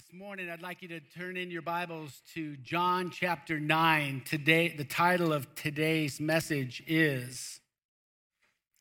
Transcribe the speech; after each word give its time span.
This 0.00 0.18
morning, 0.18 0.48
I'd 0.48 0.62
like 0.62 0.80
you 0.80 0.88
to 0.88 1.00
turn 1.00 1.36
in 1.36 1.50
your 1.50 1.60
Bibles 1.60 2.22
to 2.32 2.56
John 2.56 3.10
chapter 3.10 3.60
9. 3.60 4.22
Today, 4.24 4.68
the 4.68 4.84
title 4.84 5.30
of 5.30 5.54
today's 5.54 6.18
message 6.18 6.82
is 6.86 7.60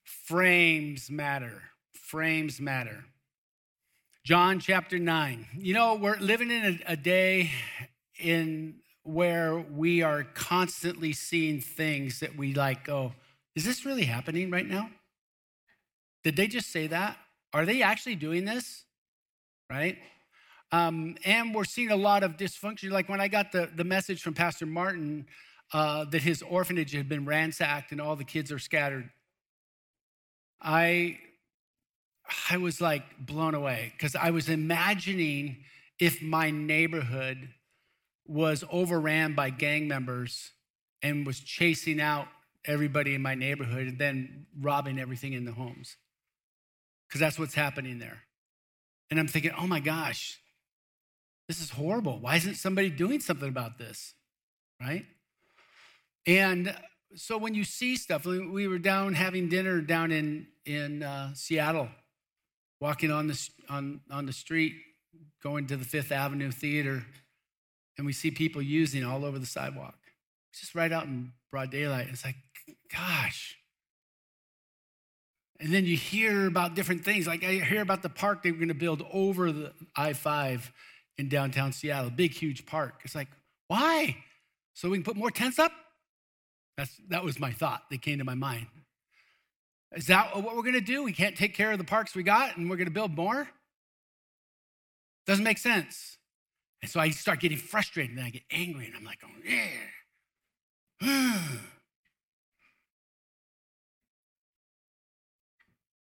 Frames 0.04 1.12
Matter. 1.12 1.64
Frames 1.92 2.62
Matter. 2.62 3.04
John 4.24 4.62
chapter 4.62 4.98
9. 4.98 5.46
You 5.58 5.74
know, 5.74 5.96
we're 5.96 6.16
living 6.20 6.52
in 6.52 6.80
a, 6.88 6.94
a 6.94 6.96
day 6.96 7.52
in 8.18 8.76
where 9.04 9.58
we 9.58 10.02
are 10.02 10.24
constantly 10.24 11.12
seeing 11.12 11.60
things 11.60 12.22
that 12.22 12.38
we 12.38 12.54
like 12.54 12.86
go, 12.86 13.12
is 13.56 13.66
this 13.66 13.86
really 13.86 14.06
happening 14.06 14.52
right 14.52 14.68
now? 14.68 14.90
Did 16.24 16.38
they 16.38 16.48
just 16.48 16.72
say 16.72 16.88
that? 16.88 17.18
Are 17.54 17.66
they 17.66 17.82
actually 17.82 18.16
doing 18.16 18.46
this? 18.46 18.86
Right? 19.70 19.98
Um, 20.72 21.16
and 21.26 21.54
we're 21.54 21.64
seeing 21.64 21.92
a 21.92 21.96
lot 21.96 22.24
of 22.24 22.38
dysfunction. 22.38 22.92
Like 22.92 23.10
when 23.10 23.22
I 23.22 23.28
got 23.28 23.52
the, 23.52 23.70
the 23.76 23.84
message 23.84 24.22
from 24.22 24.34
Pastor 24.34 24.66
Martin 24.66 25.26
uh, 25.74 26.06
that 26.06 26.22
his 26.22 26.42
orphanage 26.42 26.94
had 26.94 27.10
been 27.10 27.26
ransacked 27.26 27.92
and 27.92 28.00
all 28.00 28.16
the 28.16 28.24
kids 28.24 28.52
are 28.52 28.60
scattered, 28.60 29.10
I, 30.62 31.18
I 32.50 32.58
was 32.58 32.80
like 32.82 33.04
blown 33.20 33.56
away 33.56 33.94
because 33.98 34.16
I 34.16 34.30
was 34.32 34.50
imagining 34.50 35.58
if 36.00 36.22
my 36.22 36.52
neighborhood 36.52 37.50
was 38.28 38.64
overran 38.72 39.34
by 39.34 39.50
gang 39.50 39.88
members 39.88 40.52
and 41.02 41.26
was 41.26 41.40
chasing 41.40 42.00
out 42.00 42.28
everybody 42.66 43.16
in 43.16 43.22
my 43.22 43.34
neighborhood 43.34 43.88
and 43.88 43.98
then 43.98 44.46
robbing 44.60 45.00
everything 45.00 45.34
in 45.34 45.46
the 45.46 45.52
homes. 45.52 45.98
Because 47.08 47.22
that's 47.22 47.40
what's 47.40 47.56
happening 47.56 47.98
there. 47.98 48.20
And 49.10 49.20
I'm 49.20 49.28
thinking, 49.28 49.52
oh 49.60 49.66
my 49.66 49.80
gosh, 49.80 50.40
this 51.50 51.62
is 51.62 51.72
horrible. 51.72 52.20
Why 52.20 52.36
isn't 52.36 52.58
somebody 52.58 52.92
doing 52.92 53.20
something 53.20 53.50
about 53.50 53.80
this? 53.80 54.14
Right? 54.80 55.08
And 56.28 56.76
so 57.16 57.40
when 57.40 57.56
you 57.56 57.64
see 57.64 57.96
stuff, 57.96 58.24
we 58.24 58.68
were 58.68 58.78
down 58.78 59.16
having 59.16 59.50
dinner 59.50 59.82
down 59.82 60.12
in 60.12 60.46
in 60.66 61.02
uh, 61.02 61.34
Seattle, 61.34 61.90
walking 62.80 63.12
on 63.12 63.26
the 63.26 63.50
on 63.68 64.02
on 64.12 64.28
the 64.28 64.32
street, 64.32 64.76
going 65.42 65.66
to 65.68 65.76
the 65.76 65.86
Fifth 65.86 66.12
Avenue 66.12 66.52
Theater, 66.52 67.04
and 67.98 68.06
we 68.06 68.14
see 68.14 68.30
people 68.30 68.62
using 68.62 69.04
all 69.04 69.26
over 69.26 69.40
the 69.40 69.48
sidewalk. 69.48 69.98
Just 70.54 70.76
right 70.76 70.92
out 70.92 71.06
in 71.06 71.32
broad 71.50 71.72
daylight. 71.72 72.10
It's 72.12 72.24
like, 72.24 72.36
gosh. 72.94 73.58
And 75.60 75.74
then 75.74 75.86
you 75.86 75.98
hear 75.98 76.46
about 76.46 76.76
different 76.76 77.04
things. 77.04 77.26
Like 77.26 77.44
I 77.44 77.54
hear 77.54 77.82
about 77.82 78.04
the 78.04 78.10
park 78.10 78.44
they 78.44 78.52
were 78.52 78.58
going 78.58 78.68
to 78.68 78.76
build 78.76 79.04
over 79.12 79.52
the 79.52 79.74
I 79.96 80.14
5 80.14 80.72
in 81.20 81.28
downtown 81.28 81.74
Seattle, 81.74 82.10
big, 82.10 82.32
huge 82.32 82.66
park. 82.66 83.02
It's 83.04 83.14
like, 83.14 83.28
why? 83.68 84.16
So 84.74 84.90
we 84.90 84.96
can 84.98 85.04
put 85.04 85.18
more 85.18 85.30
tents 85.30 85.60
up? 85.60 85.74
That's, 86.78 86.96
that 87.10 87.26
was 87.26 87.38
my 87.40 87.52
thought 87.52 87.84
that 87.92 88.02
came 88.02 88.18
to 88.20 88.24
my 88.24 88.36
mind. 88.36 88.68
Is 89.92 90.08
that 90.08 90.34
what 90.34 90.56
we're 90.56 90.62
going 90.62 90.76
to 90.76 90.82
do? 90.82 91.04
We 91.04 91.12
can't 91.12 91.36
take 91.36 91.54
care 91.54 91.74
of 91.74 91.78
the 91.78 91.84
parks 91.84 92.16
we 92.16 92.24
got 92.24 92.56
and 92.56 92.70
we're 92.70 92.78
going 92.78 92.88
to 92.88 92.94
build 92.94 93.14
more? 93.16 93.50
Doesn't 95.28 95.44
make 95.44 95.58
sense. 95.58 96.18
And 96.82 96.90
so 96.90 97.02
I 97.02 97.10
start 97.10 97.42
getting 97.42 97.58
frustrated 97.58 98.16
and 98.16 98.26
I 98.26 98.30
get 98.30 98.44
angry 98.50 98.86
and 98.86 98.96
I'm 98.96 99.04
like, 99.04 99.20
oh, 99.26 99.30
yeah. 99.46 99.66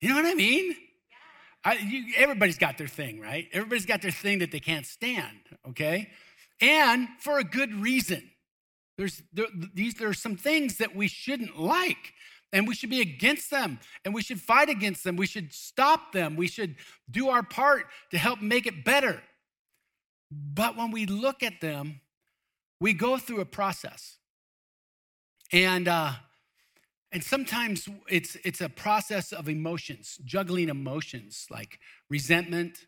you 0.01 0.09
know 0.09 0.15
what 0.15 0.25
I 0.25 0.35
mean? 0.35 0.75
I, 1.63 1.73
you, 1.75 2.13
everybody's 2.17 2.57
got 2.57 2.77
their 2.77 2.87
thing, 2.87 3.19
right? 3.19 3.47
Everybody's 3.51 3.85
got 3.85 4.01
their 4.01 4.11
thing 4.11 4.39
that 4.39 4.51
they 4.51 4.59
can't 4.59 4.85
stand, 4.85 5.37
okay? 5.69 6.09
And 6.61 7.07
for 7.19 7.39
a 7.39 7.43
good 7.43 7.73
reason. 7.73 8.29
There's 8.97 9.21
there, 9.31 9.47
these 9.73 9.93
there 9.93 10.09
are 10.09 10.13
some 10.13 10.35
things 10.35 10.77
that 10.77 10.93
we 10.95 11.07
shouldn't 11.07 11.57
like, 11.57 12.13
and 12.51 12.67
we 12.67 12.75
should 12.75 12.89
be 12.89 12.99
against 12.99 13.49
them, 13.49 13.79
and 14.03 14.13
we 14.13 14.21
should 14.21 14.41
fight 14.41 14.69
against 14.69 15.05
them. 15.05 15.15
We 15.15 15.27
should 15.27 15.53
stop 15.53 16.11
them. 16.11 16.35
We 16.35 16.47
should 16.47 16.75
do 17.09 17.29
our 17.29 17.43
part 17.43 17.85
to 18.11 18.17
help 18.17 18.41
make 18.41 18.65
it 18.65 18.83
better. 18.83 19.21
But 20.29 20.75
when 20.75 20.91
we 20.91 21.05
look 21.05 21.43
at 21.43 21.61
them, 21.61 22.01
we 22.81 22.93
go 22.93 23.17
through 23.17 23.39
a 23.39 23.45
process, 23.45 24.17
and 25.53 25.87
uh, 25.87 26.13
and 27.11 27.23
sometimes 27.23 27.89
it's, 28.07 28.35
it's 28.43 28.61
a 28.61 28.69
process 28.69 29.31
of 29.31 29.49
emotions, 29.49 30.19
juggling 30.23 30.69
emotions 30.69 31.47
like 31.49 31.79
resentment 32.09 32.85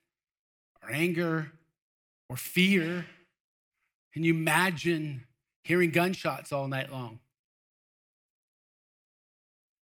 or 0.84 0.92
anger 0.92 1.52
or 2.30 2.38
fear. 2.38 3.06
Can 4.14 4.24
you 4.24 4.34
imagine 4.34 5.26
hearing 5.64 5.90
gunshots 5.90 6.52
all 6.52 6.68
night 6.68 6.92
long? 6.92 7.20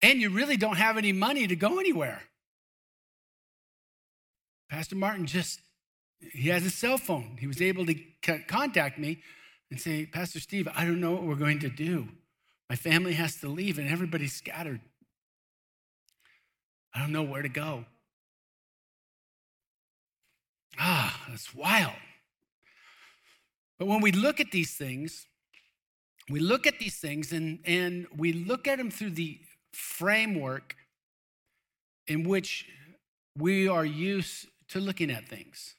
And 0.01 0.21
you 0.21 0.31
really 0.31 0.57
don't 0.57 0.77
have 0.77 0.97
any 0.97 1.13
money 1.13 1.47
to 1.47 1.57
go 1.57 1.79
anywhere. 1.79 2.23
Pastor 4.71 4.97
Martin 4.97 5.27
just, 5.27 5.61
he 6.33 6.49
has 6.49 6.65
a 6.65 6.71
cell 6.71 6.97
phone. 6.97 7.37
He 7.39 7.47
was 7.47 7.61
able 7.61 7.85
to 7.87 7.95
contact 8.47 8.99
me 8.99 9.21
and 9.71 9.81
say, 9.81 10.07
Pastor 10.07 10.41
Steve, 10.41 10.67
I 10.75 10.85
don't 10.85 11.01
know 11.01 11.13
what 11.13 11.25
we're 11.25 11.35
going 11.35 11.59
to 11.61 11.69
do. 11.69 12.09
My 12.69 12.77
family 12.77 13.15
has 13.15 13.37
to 13.41 13.49
leave 13.49 13.79
and 13.79 13.89
everybody's 13.89 14.33
scattered. 14.33 14.81
I 16.95 17.01
don't 17.01 17.13
know 17.13 17.23
where 17.23 17.43
to 17.43 17.49
go. 17.49 17.85
Ah, 20.79 21.25
that's 21.29 21.55
wild. 21.55 21.93
But 23.79 23.87
when 23.87 24.01
we 24.01 24.13
look 24.13 24.41
at 24.41 24.51
these 24.51 24.75
things, 24.75 25.27
we 26.31 26.41
look 26.41 26.67
at 26.67 26.79
these 26.79 26.97
things 26.97 27.33
and, 27.33 27.59
and 27.65 28.07
we 28.17 28.33
look 28.33 28.67
at 28.67 28.79
them 28.79 28.91
through 28.91 29.11
the 29.11 29.41
framework 29.73 30.77
in 32.07 32.25
which 32.25 32.67
we 33.37 33.69
are 33.69 33.85
used 33.85 34.47
to 34.69 34.81
looking 34.81 35.11
at 35.11 35.29
things. 35.29 35.75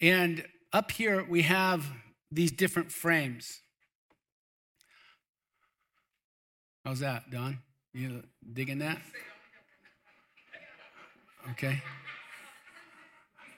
And 0.00 0.44
up 0.72 0.90
here, 0.90 1.24
we 1.24 1.42
have 1.42 1.86
these 2.30 2.50
different 2.50 2.90
frames. 2.90 3.60
How's 6.84 6.98
that, 6.98 7.30
Don? 7.30 7.58
You 7.94 8.24
digging 8.52 8.80
that? 8.80 8.98
Okay. 11.52 11.80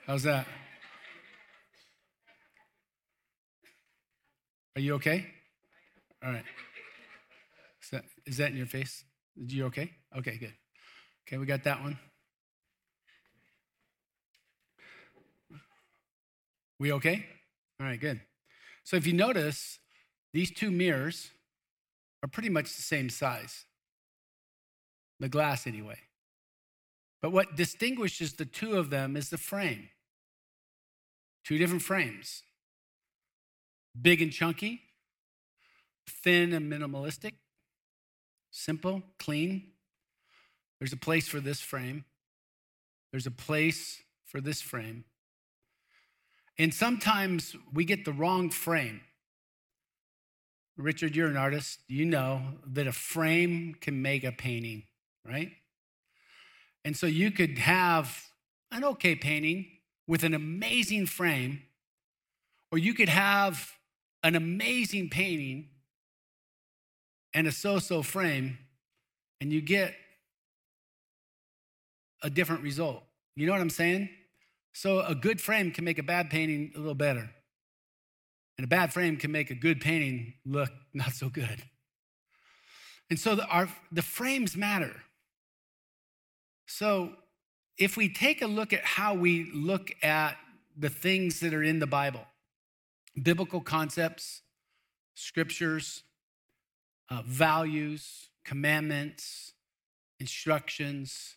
How's 0.06 0.24
that? 0.24 0.46
Are 4.76 4.80
you 4.80 4.94
okay? 4.96 5.26
All 6.22 6.32
right. 6.32 6.44
Is 7.82 7.90
that, 7.90 8.04
is 8.26 8.36
that 8.36 8.50
in 8.50 8.58
your 8.58 8.66
face? 8.66 9.04
Are 9.38 9.54
you 9.54 9.66
okay? 9.66 9.92
Okay, 10.18 10.36
good. 10.36 10.52
Okay, 11.26 11.38
we 11.38 11.46
got 11.46 11.64
that 11.64 11.80
one. 11.80 11.98
We 16.78 16.92
okay? 16.92 17.24
All 17.80 17.86
right, 17.86 17.98
good. 17.98 18.20
So 18.82 18.96
if 18.96 19.06
you 19.06 19.14
notice, 19.14 19.78
these 20.34 20.50
two 20.50 20.70
mirrors 20.70 21.30
are 22.24 22.28
pretty 22.28 22.48
much 22.48 22.74
the 22.74 22.82
same 22.82 23.10
size. 23.10 23.66
The 25.20 25.28
glass, 25.28 25.66
anyway. 25.66 25.98
But 27.20 27.32
what 27.32 27.54
distinguishes 27.54 28.32
the 28.32 28.46
two 28.46 28.78
of 28.78 28.88
them 28.88 29.14
is 29.14 29.28
the 29.28 29.36
frame. 29.36 29.90
Two 31.44 31.58
different 31.58 31.82
frames 31.82 32.42
big 34.00 34.20
and 34.22 34.32
chunky, 34.32 34.80
thin 36.08 36.52
and 36.52 36.72
minimalistic, 36.72 37.34
simple, 38.50 39.02
clean. 39.18 39.70
There's 40.80 40.92
a 40.92 40.96
place 40.96 41.28
for 41.28 41.40
this 41.40 41.60
frame. 41.60 42.04
There's 43.12 43.26
a 43.26 43.30
place 43.30 44.02
for 44.24 44.40
this 44.40 44.60
frame. 44.60 45.04
And 46.58 46.72
sometimes 46.72 47.54
we 47.72 47.84
get 47.84 48.04
the 48.04 48.12
wrong 48.12 48.50
frame. 48.50 49.02
Richard, 50.76 51.14
you're 51.14 51.28
an 51.28 51.36
artist. 51.36 51.80
You 51.88 52.04
know 52.04 52.42
that 52.66 52.86
a 52.86 52.92
frame 52.92 53.76
can 53.80 54.02
make 54.02 54.24
a 54.24 54.32
painting, 54.32 54.84
right? 55.24 55.52
And 56.84 56.96
so 56.96 57.06
you 57.06 57.30
could 57.30 57.58
have 57.58 58.24
an 58.72 58.84
okay 58.84 59.14
painting 59.14 59.66
with 60.06 60.24
an 60.24 60.34
amazing 60.34 61.06
frame, 61.06 61.62
or 62.72 62.78
you 62.78 62.92
could 62.92 63.08
have 63.08 63.72
an 64.22 64.34
amazing 64.34 65.10
painting 65.10 65.68
and 67.32 67.46
a 67.46 67.52
so 67.52 67.78
so 67.78 68.02
frame, 68.02 68.58
and 69.40 69.52
you 69.52 69.60
get 69.60 69.94
a 72.22 72.30
different 72.30 72.62
result. 72.62 73.02
You 73.36 73.46
know 73.46 73.52
what 73.52 73.60
I'm 73.60 73.70
saying? 73.70 74.08
So 74.72 75.00
a 75.00 75.14
good 75.14 75.40
frame 75.40 75.70
can 75.70 75.84
make 75.84 75.98
a 75.98 76.02
bad 76.02 76.30
painting 76.30 76.72
a 76.74 76.78
little 76.78 76.94
better. 76.94 77.30
And 78.56 78.64
a 78.64 78.68
bad 78.68 78.92
frame 78.92 79.16
can 79.16 79.32
make 79.32 79.50
a 79.50 79.54
good 79.54 79.80
painting 79.80 80.34
look 80.44 80.70
not 80.94 81.12
so 81.12 81.28
good. 81.28 81.62
And 83.10 83.18
so 83.18 83.34
the, 83.34 83.46
our, 83.46 83.68
the 83.92 84.02
frames 84.02 84.56
matter. 84.56 85.02
So 86.66 87.12
if 87.76 87.96
we 87.96 88.08
take 88.08 88.40
a 88.40 88.46
look 88.46 88.72
at 88.72 88.84
how 88.84 89.14
we 89.14 89.50
look 89.52 89.92
at 90.02 90.36
the 90.76 90.88
things 90.88 91.40
that 91.40 91.52
are 91.52 91.62
in 91.62 91.78
the 91.78 91.86
Bible 91.86 92.26
biblical 93.22 93.60
concepts, 93.60 94.42
scriptures, 95.14 96.02
uh, 97.10 97.22
values, 97.24 98.30
commandments, 98.44 99.52
instructions, 100.18 101.36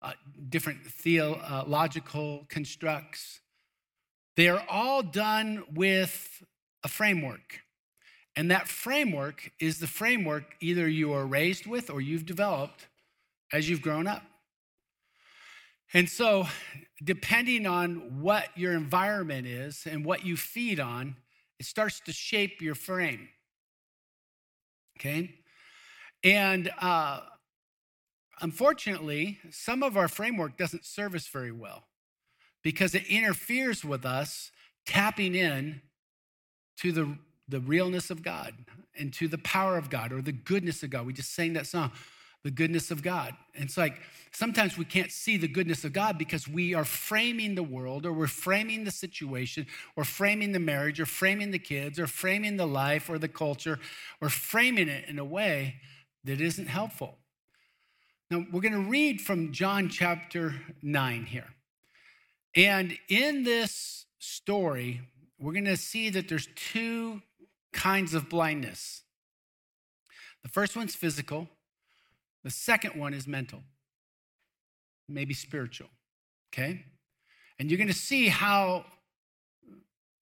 uh, 0.00 0.12
different 0.48 0.84
theological 0.86 2.46
constructs. 2.48 3.40
They 4.36 4.48
are 4.48 4.64
all 4.68 5.02
done 5.02 5.64
with 5.74 6.42
a 6.84 6.88
framework. 6.88 7.60
And 8.36 8.50
that 8.50 8.68
framework 8.68 9.50
is 9.58 9.80
the 9.80 9.86
framework 9.86 10.44
either 10.60 10.88
you 10.88 11.12
are 11.12 11.26
raised 11.26 11.66
with 11.66 11.90
or 11.90 12.00
you've 12.00 12.26
developed 12.26 12.86
as 13.52 13.68
you've 13.68 13.82
grown 13.82 14.06
up. 14.06 14.22
And 15.94 16.08
so, 16.08 16.46
depending 17.02 17.66
on 17.66 18.20
what 18.20 18.46
your 18.56 18.74
environment 18.74 19.46
is 19.46 19.86
and 19.90 20.04
what 20.04 20.24
you 20.24 20.36
feed 20.36 20.78
on, 20.78 21.16
it 21.58 21.66
starts 21.66 22.00
to 22.00 22.12
shape 22.12 22.60
your 22.60 22.74
frame. 22.74 23.28
Okay? 24.98 25.34
And 26.22 26.70
uh, 26.80 27.20
unfortunately, 28.40 29.38
some 29.50 29.82
of 29.82 29.96
our 29.96 30.08
framework 30.08 30.56
doesn't 30.56 30.84
serve 30.84 31.14
us 31.14 31.26
very 31.26 31.52
well 31.52 31.84
because 32.62 32.94
it 32.94 33.06
interferes 33.06 33.84
with 33.84 34.04
us 34.04 34.50
tapping 34.86 35.34
in 35.34 35.80
to 36.78 36.92
the, 36.92 37.18
the 37.48 37.60
realness 37.60 38.10
of 38.10 38.22
God 38.22 38.54
and 38.98 39.12
to 39.14 39.28
the 39.28 39.38
power 39.38 39.76
of 39.76 39.90
God 39.90 40.12
or 40.12 40.22
the 40.22 40.32
goodness 40.32 40.82
of 40.82 40.90
God. 40.90 41.06
We 41.06 41.12
just 41.12 41.34
sang 41.34 41.52
that 41.54 41.66
song 41.66 41.92
the 42.44 42.50
goodness 42.50 42.90
of 42.90 43.02
God. 43.02 43.34
And 43.54 43.64
it's 43.64 43.76
like 43.76 44.00
sometimes 44.30 44.78
we 44.78 44.84
can't 44.84 45.10
see 45.10 45.36
the 45.36 45.48
goodness 45.48 45.84
of 45.84 45.92
God 45.92 46.18
because 46.18 46.46
we 46.46 46.72
are 46.72 46.84
framing 46.84 47.54
the 47.54 47.62
world 47.62 48.06
or 48.06 48.12
we're 48.12 48.26
framing 48.26 48.84
the 48.84 48.90
situation 48.90 49.66
or 49.96 50.04
framing 50.04 50.52
the 50.52 50.60
marriage 50.60 51.00
or 51.00 51.06
framing 51.06 51.50
the 51.50 51.58
kids 51.58 51.98
or 51.98 52.06
framing 52.06 52.56
the 52.56 52.66
life 52.66 53.10
or 53.10 53.18
the 53.18 53.28
culture 53.28 53.78
or 54.20 54.28
framing 54.28 54.88
it 54.88 55.08
in 55.08 55.18
a 55.18 55.24
way 55.24 55.76
that 56.24 56.40
isn't 56.40 56.68
helpful. 56.68 57.16
Now, 58.30 58.44
we're 58.52 58.60
going 58.60 58.72
to 58.72 58.90
read 58.90 59.20
from 59.20 59.52
John 59.52 59.88
chapter 59.88 60.54
9 60.82 61.24
here. 61.24 61.48
And 62.54 62.96
in 63.08 63.44
this 63.44 64.06
story, 64.18 65.00
we're 65.38 65.52
going 65.52 65.64
to 65.64 65.76
see 65.76 66.10
that 66.10 66.28
there's 66.28 66.48
two 66.54 67.22
kinds 67.72 68.14
of 68.14 68.28
blindness. 68.28 69.02
The 70.42 70.48
first 70.48 70.76
one's 70.76 70.94
physical, 70.94 71.48
the 72.44 72.50
second 72.50 72.98
one 72.98 73.14
is 73.14 73.26
mental, 73.26 73.62
maybe 75.08 75.34
spiritual, 75.34 75.88
okay? 76.52 76.84
And 77.58 77.70
you're 77.70 77.78
going 77.78 77.88
to 77.88 77.94
see 77.94 78.28
how 78.28 78.84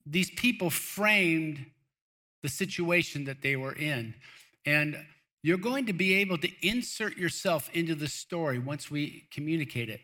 these 0.04 0.30
people 0.30 0.70
framed 0.70 1.66
the 2.42 2.48
situation 2.48 3.24
that 3.24 3.42
they 3.42 3.56
were 3.56 3.72
in. 3.72 4.14
And 4.64 4.96
you're 5.42 5.58
going 5.58 5.86
to 5.86 5.92
be 5.92 6.14
able 6.14 6.38
to 6.38 6.48
insert 6.66 7.16
yourself 7.16 7.68
into 7.72 7.94
the 7.94 8.08
story 8.08 8.58
once 8.58 8.90
we 8.90 9.28
communicate 9.30 9.88
it. 9.88 10.00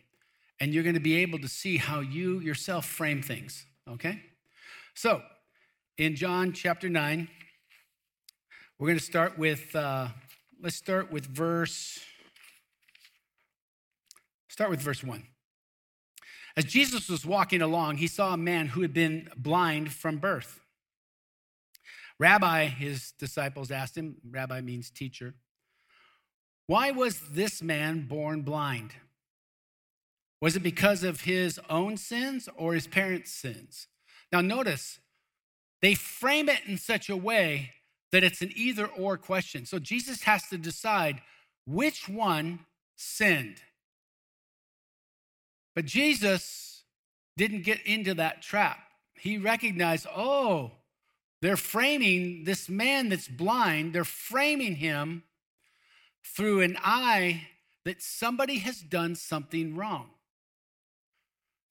And 0.60 0.72
you're 0.72 0.82
going 0.84 0.94
to 0.94 1.00
be 1.00 1.16
able 1.16 1.38
to 1.40 1.48
see 1.48 1.78
how 1.78 2.00
you 2.00 2.40
yourself 2.40 2.86
frame 2.86 3.22
things, 3.22 3.64
okay? 3.88 4.22
So, 4.94 5.22
in 5.96 6.16
John 6.16 6.52
chapter 6.52 6.88
9, 6.88 7.28
we're 8.78 8.88
going 8.88 8.98
to 8.98 9.04
start 9.04 9.38
with 9.38 9.74
uh, 9.74 10.08
let's 10.60 10.76
start 10.76 11.10
with 11.10 11.26
verse 11.26 12.00
start 14.48 14.70
with 14.70 14.80
verse 14.80 15.02
1 15.02 15.24
as 16.56 16.66
jesus 16.66 17.08
was 17.08 17.24
walking 17.24 17.62
along 17.62 17.96
he 17.96 18.06
saw 18.06 18.34
a 18.34 18.36
man 18.36 18.66
who 18.66 18.82
had 18.82 18.92
been 18.92 19.28
blind 19.36 19.92
from 19.92 20.18
birth. 20.18 20.60
Rabbi 22.18 22.66
his 22.66 23.12
disciples 23.18 23.70
asked 23.70 23.96
him 23.96 24.16
rabbi 24.28 24.60
means 24.60 24.90
teacher 24.90 25.34
why 26.66 26.90
was 26.90 27.20
this 27.30 27.62
man 27.62 28.06
born 28.06 28.42
blind? 28.42 28.92
Was 30.40 30.56
it 30.56 30.62
because 30.62 31.04
of 31.04 31.22
his 31.22 31.60
own 31.68 31.96
sins 31.96 32.48
or 32.56 32.74
his 32.74 32.86
parents 32.86 33.32
sins 33.32 33.88
now 34.32 34.40
notice 34.40 34.98
they 35.80 35.94
frame 35.94 36.48
it 36.48 36.60
in 36.66 36.78
such 36.78 37.10
a 37.10 37.16
way 37.16 37.72
that 38.12 38.24
it's 38.24 38.40
an 38.40 38.52
either 38.54 38.86
or 38.86 39.16
question. 39.16 39.66
So 39.66 39.78
Jesus 39.78 40.22
has 40.22 40.48
to 40.48 40.58
decide 40.58 41.20
which 41.66 42.08
one 42.08 42.60
sinned. 42.96 43.56
But 45.74 45.86
Jesus 45.86 46.84
didn't 47.36 47.64
get 47.64 47.84
into 47.86 48.14
that 48.14 48.42
trap. 48.42 48.78
He 49.14 49.38
recognized, 49.38 50.06
oh, 50.14 50.72
they're 51.40 51.56
framing 51.56 52.44
this 52.44 52.68
man 52.68 53.08
that's 53.08 53.28
blind, 53.28 53.92
they're 53.92 54.04
framing 54.04 54.76
him 54.76 55.24
through 56.24 56.60
an 56.60 56.76
eye 56.82 57.48
that 57.84 58.02
somebody 58.02 58.58
has 58.58 58.80
done 58.80 59.14
something 59.14 59.74
wrong. 59.74 60.10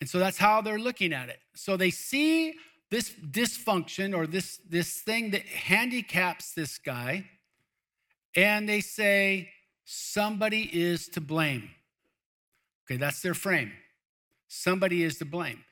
And 0.02 0.10
so 0.10 0.20
that's 0.20 0.40
how 0.40 0.62
they're 0.62 0.80
looking 0.80 1.14
at 1.14 1.30
it. 1.30 1.40
So 1.56 1.78
they 1.78 1.92
see 1.92 2.56
this 2.90 3.12
dysfunction 3.12 4.16
or 4.16 4.28
this, 4.28 4.60
this 4.68 5.00
thing 5.00 5.32
that 5.32 5.44
handicaps 5.46 6.54
this 6.54 6.78
guy, 6.78 7.30
and 8.36 8.68
they 8.68 8.82
say, 8.82 9.50
somebody 9.86 10.70
is 10.74 11.08
to 11.10 11.22
blame. 11.22 11.70
Okay, 12.86 12.98
that's 12.98 13.22
their 13.22 13.34
frame. 13.34 13.72
Somebody 14.48 15.04
is 15.04 15.18
to 15.20 15.26
blame. 15.26 15.64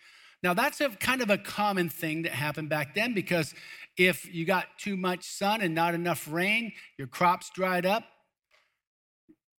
Now, 0.41 0.53
that's 0.53 0.79
a 0.79 0.89
kind 0.89 1.21
of 1.21 1.29
a 1.29 1.37
common 1.37 1.89
thing 1.89 2.21
that 2.21 2.31
happened 2.31 2.69
back 2.69 2.95
then 2.95 3.13
because 3.13 3.53
if 3.97 4.33
you 4.33 4.45
got 4.45 4.65
too 4.77 4.95
much 4.95 5.25
sun 5.25 5.61
and 5.61 5.75
not 5.75 5.93
enough 5.93 6.27
rain, 6.31 6.71
your 6.97 7.07
crops 7.07 7.49
dried 7.49 7.85
up, 7.85 8.03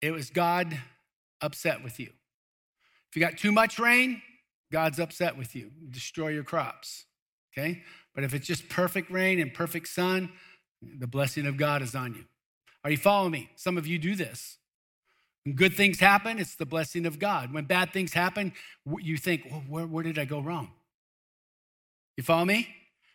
it 0.00 0.12
was 0.12 0.30
God 0.30 0.78
upset 1.42 1.84
with 1.84 2.00
you. 2.00 2.08
If 3.10 3.16
you 3.16 3.20
got 3.20 3.36
too 3.36 3.52
much 3.52 3.78
rain, 3.78 4.22
God's 4.72 5.00
upset 5.00 5.36
with 5.36 5.54
you, 5.54 5.70
destroy 5.90 6.28
your 6.28 6.44
crops 6.44 7.06
okay? 7.52 7.82
But 8.14 8.24
if 8.24 8.34
it's 8.34 8.46
just 8.46 8.68
perfect 8.68 9.10
rain 9.10 9.40
and 9.40 9.52
perfect 9.52 9.88
sun, 9.88 10.30
the 10.82 11.06
blessing 11.06 11.46
of 11.46 11.56
God 11.56 11.82
is 11.82 11.94
on 11.94 12.14
you. 12.14 12.24
Are 12.84 12.90
you 12.90 12.96
following 12.96 13.32
me? 13.32 13.50
Some 13.56 13.76
of 13.76 13.86
you 13.86 13.98
do 13.98 14.14
this. 14.14 14.58
When 15.44 15.54
good 15.54 15.74
things 15.74 16.00
happen, 16.00 16.38
it's 16.38 16.56
the 16.56 16.66
blessing 16.66 17.06
of 17.06 17.18
God. 17.18 17.52
When 17.52 17.64
bad 17.64 17.92
things 17.92 18.12
happen, 18.12 18.52
you 19.00 19.16
think, 19.16 19.46
well, 19.50 19.62
where, 19.68 19.86
where 19.86 20.04
did 20.04 20.18
I 20.18 20.24
go 20.24 20.40
wrong? 20.40 20.70
You 22.16 22.22
follow 22.22 22.44
me? 22.44 22.68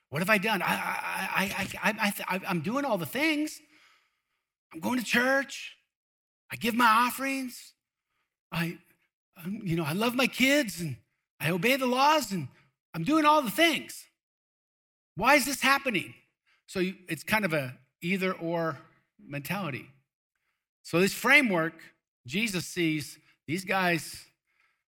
What 0.09 0.19
have 0.19 0.29
I 0.29 0.37
done? 0.37 0.61
I, 0.61 0.67
I, 0.67 1.67
I, 1.83 2.13
I, 2.29 2.39
I, 2.45 2.49
am 2.49 2.61
doing 2.61 2.85
all 2.85 2.97
the 2.97 3.05
things. 3.05 3.59
I'm 4.73 4.79
going 4.79 4.99
to 4.99 5.05
church. 5.05 5.75
I 6.51 6.55
give 6.55 6.73
my 6.73 6.85
offerings. 6.85 7.73
I, 8.51 8.77
um, 9.43 9.61
you 9.63 9.75
know, 9.75 9.83
I 9.83 9.93
love 9.93 10.15
my 10.15 10.27
kids 10.27 10.79
and 10.79 10.95
I 11.39 11.51
obey 11.51 11.75
the 11.75 11.85
laws 11.85 12.31
and 12.31 12.47
I'm 12.93 13.03
doing 13.03 13.25
all 13.25 13.41
the 13.41 13.51
things. 13.51 14.05
Why 15.15 15.35
is 15.35 15.45
this 15.45 15.61
happening? 15.61 16.13
So 16.67 16.81
it's 17.07 17.23
kind 17.23 17.45
of 17.45 17.53
a 17.53 17.77
either 18.01 18.33
or 18.33 18.77
mentality. 19.19 19.87
So 20.83 20.99
this 20.99 21.13
framework, 21.13 21.73
Jesus 22.25 22.65
sees 22.65 23.17
these 23.47 23.65
guys, 23.65 24.25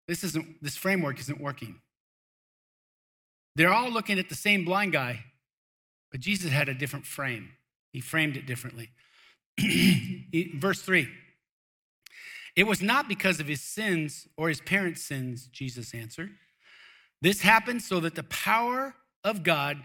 this 0.08 0.24
isn't 0.24 0.64
this 0.64 0.78
framework 0.78 1.20
isn't 1.20 1.40
working. 1.40 1.82
They're 3.56 3.74
all 3.74 3.90
looking 3.90 4.20
at 4.20 4.30
the 4.30 4.36
same 4.36 4.66
blind 4.66 4.94
guy, 4.94 5.26
but 6.12 6.20
Jesus 6.22 6.52
had 6.52 6.70
a 6.70 6.74
different 6.74 7.06
frame. 7.06 7.50
He 7.92 8.02
framed 8.02 8.38
it 8.38 8.46
differently. 8.46 8.92
Verse 10.56 10.82
3. 10.82 11.10
It 12.58 12.66
was 12.66 12.82
not 12.82 13.08
because 13.08 13.40
of 13.40 13.48
his 13.48 13.62
sins 13.62 14.28
or 14.36 14.50
his 14.50 14.62
parents' 14.62 15.04
sins, 15.04 15.48
Jesus 15.52 15.94
answered. 15.94 16.32
This 17.22 17.42
happened 17.42 17.84
so 17.84 18.00
that 18.00 18.16
the 18.16 18.24
power 18.24 18.96
of 19.24 19.44
God 19.44 19.78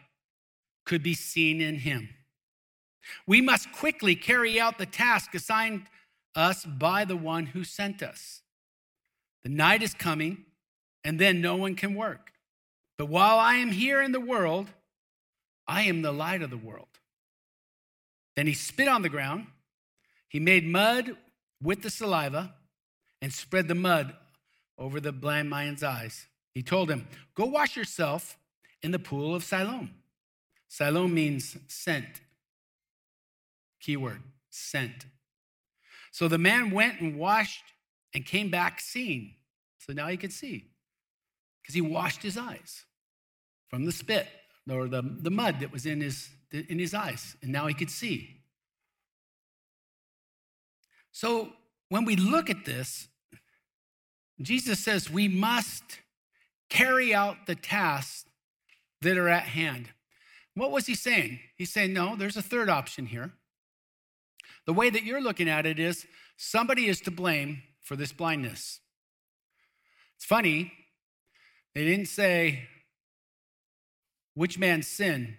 could 0.86 1.02
be 1.02 1.12
seen 1.12 1.60
in 1.60 1.76
him. 1.76 2.08
We 3.26 3.42
must 3.42 3.70
quickly 3.72 4.16
carry 4.16 4.58
out 4.58 4.78
the 4.78 4.86
task 4.86 5.34
assigned 5.34 5.82
us 6.34 6.64
by 6.64 7.04
the 7.04 7.16
one 7.16 7.44
who 7.46 7.62
sent 7.62 8.02
us. 8.02 8.40
The 9.42 9.50
night 9.50 9.82
is 9.82 9.92
coming, 9.92 10.46
and 11.04 11.18
then 11.18 11.42
no 11.42 11.56
one 11.56 11.74
can 11.74 11.94
work. 11.94 12.32
But 12.96 13.06
while 13.06 13.38
I 13.38 13.56
am 13.56 13.72
here 13.72 14.00
in 14.00 14.12
the 14.12 14.20
world, 14.20 14.70
I 15.68 15.82
am 15.82 16.00
the 16.00 16.12
light 16.12 16.40
of 16.40 16.48
the 16.48 16.56
world. 16.56 16.88
Then 18.34 18.46
he 18.46 18.54
spit 18.54 18.88
on 18.88 19.02
the 19.02 19.10
ground. 19.10 19.48
He 20.30 20.40
made 20.40 20.66
mud 20.66 21.18
with 21.62 21.82
the 21.82 21.90
saliva 21.90 22.54
and 23.22 23.32
spread 23.32 23.68
the 23.68 23.74
mud 23.74 24.14
over 24.76 25.00
the 25.00 25.12
blind 25.12 25.48
man's 25.48 25.82
eyes. 25.82 26.26
He 26.52 26.62
told 26.62 26.90
him, 26.90 27.06
Go 27.34 27.46
wash 27.46 27.76
yourself 27.76 28.36
in 28.82 28.90
the 28.90 28.98
pool 28.98 29.34
of 29.34 29.44
Siloam 29.44 29.94
Siloam 30.68 31.12
means 31.14 31.56
sent. 31.68 32.22
Keyword, 33.80 34.22
sent. 34.48 35.06
So 36.10 36.28
the 36.28 36.38
man 36.38 36.70
went 36.70 37.00
and 37.00 37.18
washed 37.18 37.64
and 38.14 38.24
came 38.24 38.50
back 38.50 38.80
seeing. 38.80 39.34
So 39.78 39.92
now 39.92 40.08
he 40.08 40.16
could 40.16 40.32
see 40.32 40.70
because 41.60 41.74
he 41.74 41.80
washed 41.80 42.22
his 42.22 42.36
eyes. 42.36 42.84
from 43.68 43.84
the 43.84 43.92
spit 43.92 44.26
or 44.70 44.88
the, 44.88 45.02
the 45.02 45.30
mud 45.30 45.60
that 45.60 45.72
was 45.72 45.86
in 45.86 46.00
his, 46.00 46.30
in 46.52 46.78
his 46.78 46.94
eyes, 46.94 47.36
and 47.42 47.52
now 47.52 47.66
he 47.66 47.74
could 47.74 47.90
see. 47.90 48.42
So 51.10 51.52
when 51.88 52.06
we 52.06 52.16
look 52.16 52.48
at 52.48 52.64
this, 52.64 53.08
Jesus 54.42 54.78
says 54.80 55.10
we 55.10 55.28
must 55.28 55.82
carry 56.68 57.14
out 57.14 57.46
the 57.46 57.54
tasks 57.54 58.24
that 59.00 59.16
are 59.16 59.28
at 59.28 59.44
hand. 59.44 59.90
What 60.54 60.70
was 60.70 60.86
he 60.86 60.94
saying? 60.94 61.40
He's 61.56 61.72
saying, 61.72 61.92
no, 61.92 62.16
there's 62.16 62.36
a 62.36 62.42
third 62.42 62.68
option 62.68 63.06
here. 63.06 63.32
The 64.66 64.72
way 64.72 64.90
that 64.90 65.04
you're 65.04 65.20
looking 65.20 65.48
at 65.48 65.66
it 65.66 65.78
is 65.78 66.06
somebody 66.36 66.86
is 66.86 67.00
to 67.02 67.10
blame 67.10 67.62
for 67.82 67.96
this 67.96 68.12
blindness. 68.12 68.80
It's 70.16 70.24
funny, 70.24 70.72
they 71.74 71.84
didn't 71.84 72.06
say 72.06 72.68
which 74.34 74.58
man's 74.58 74.86
sin, 74.86 75.36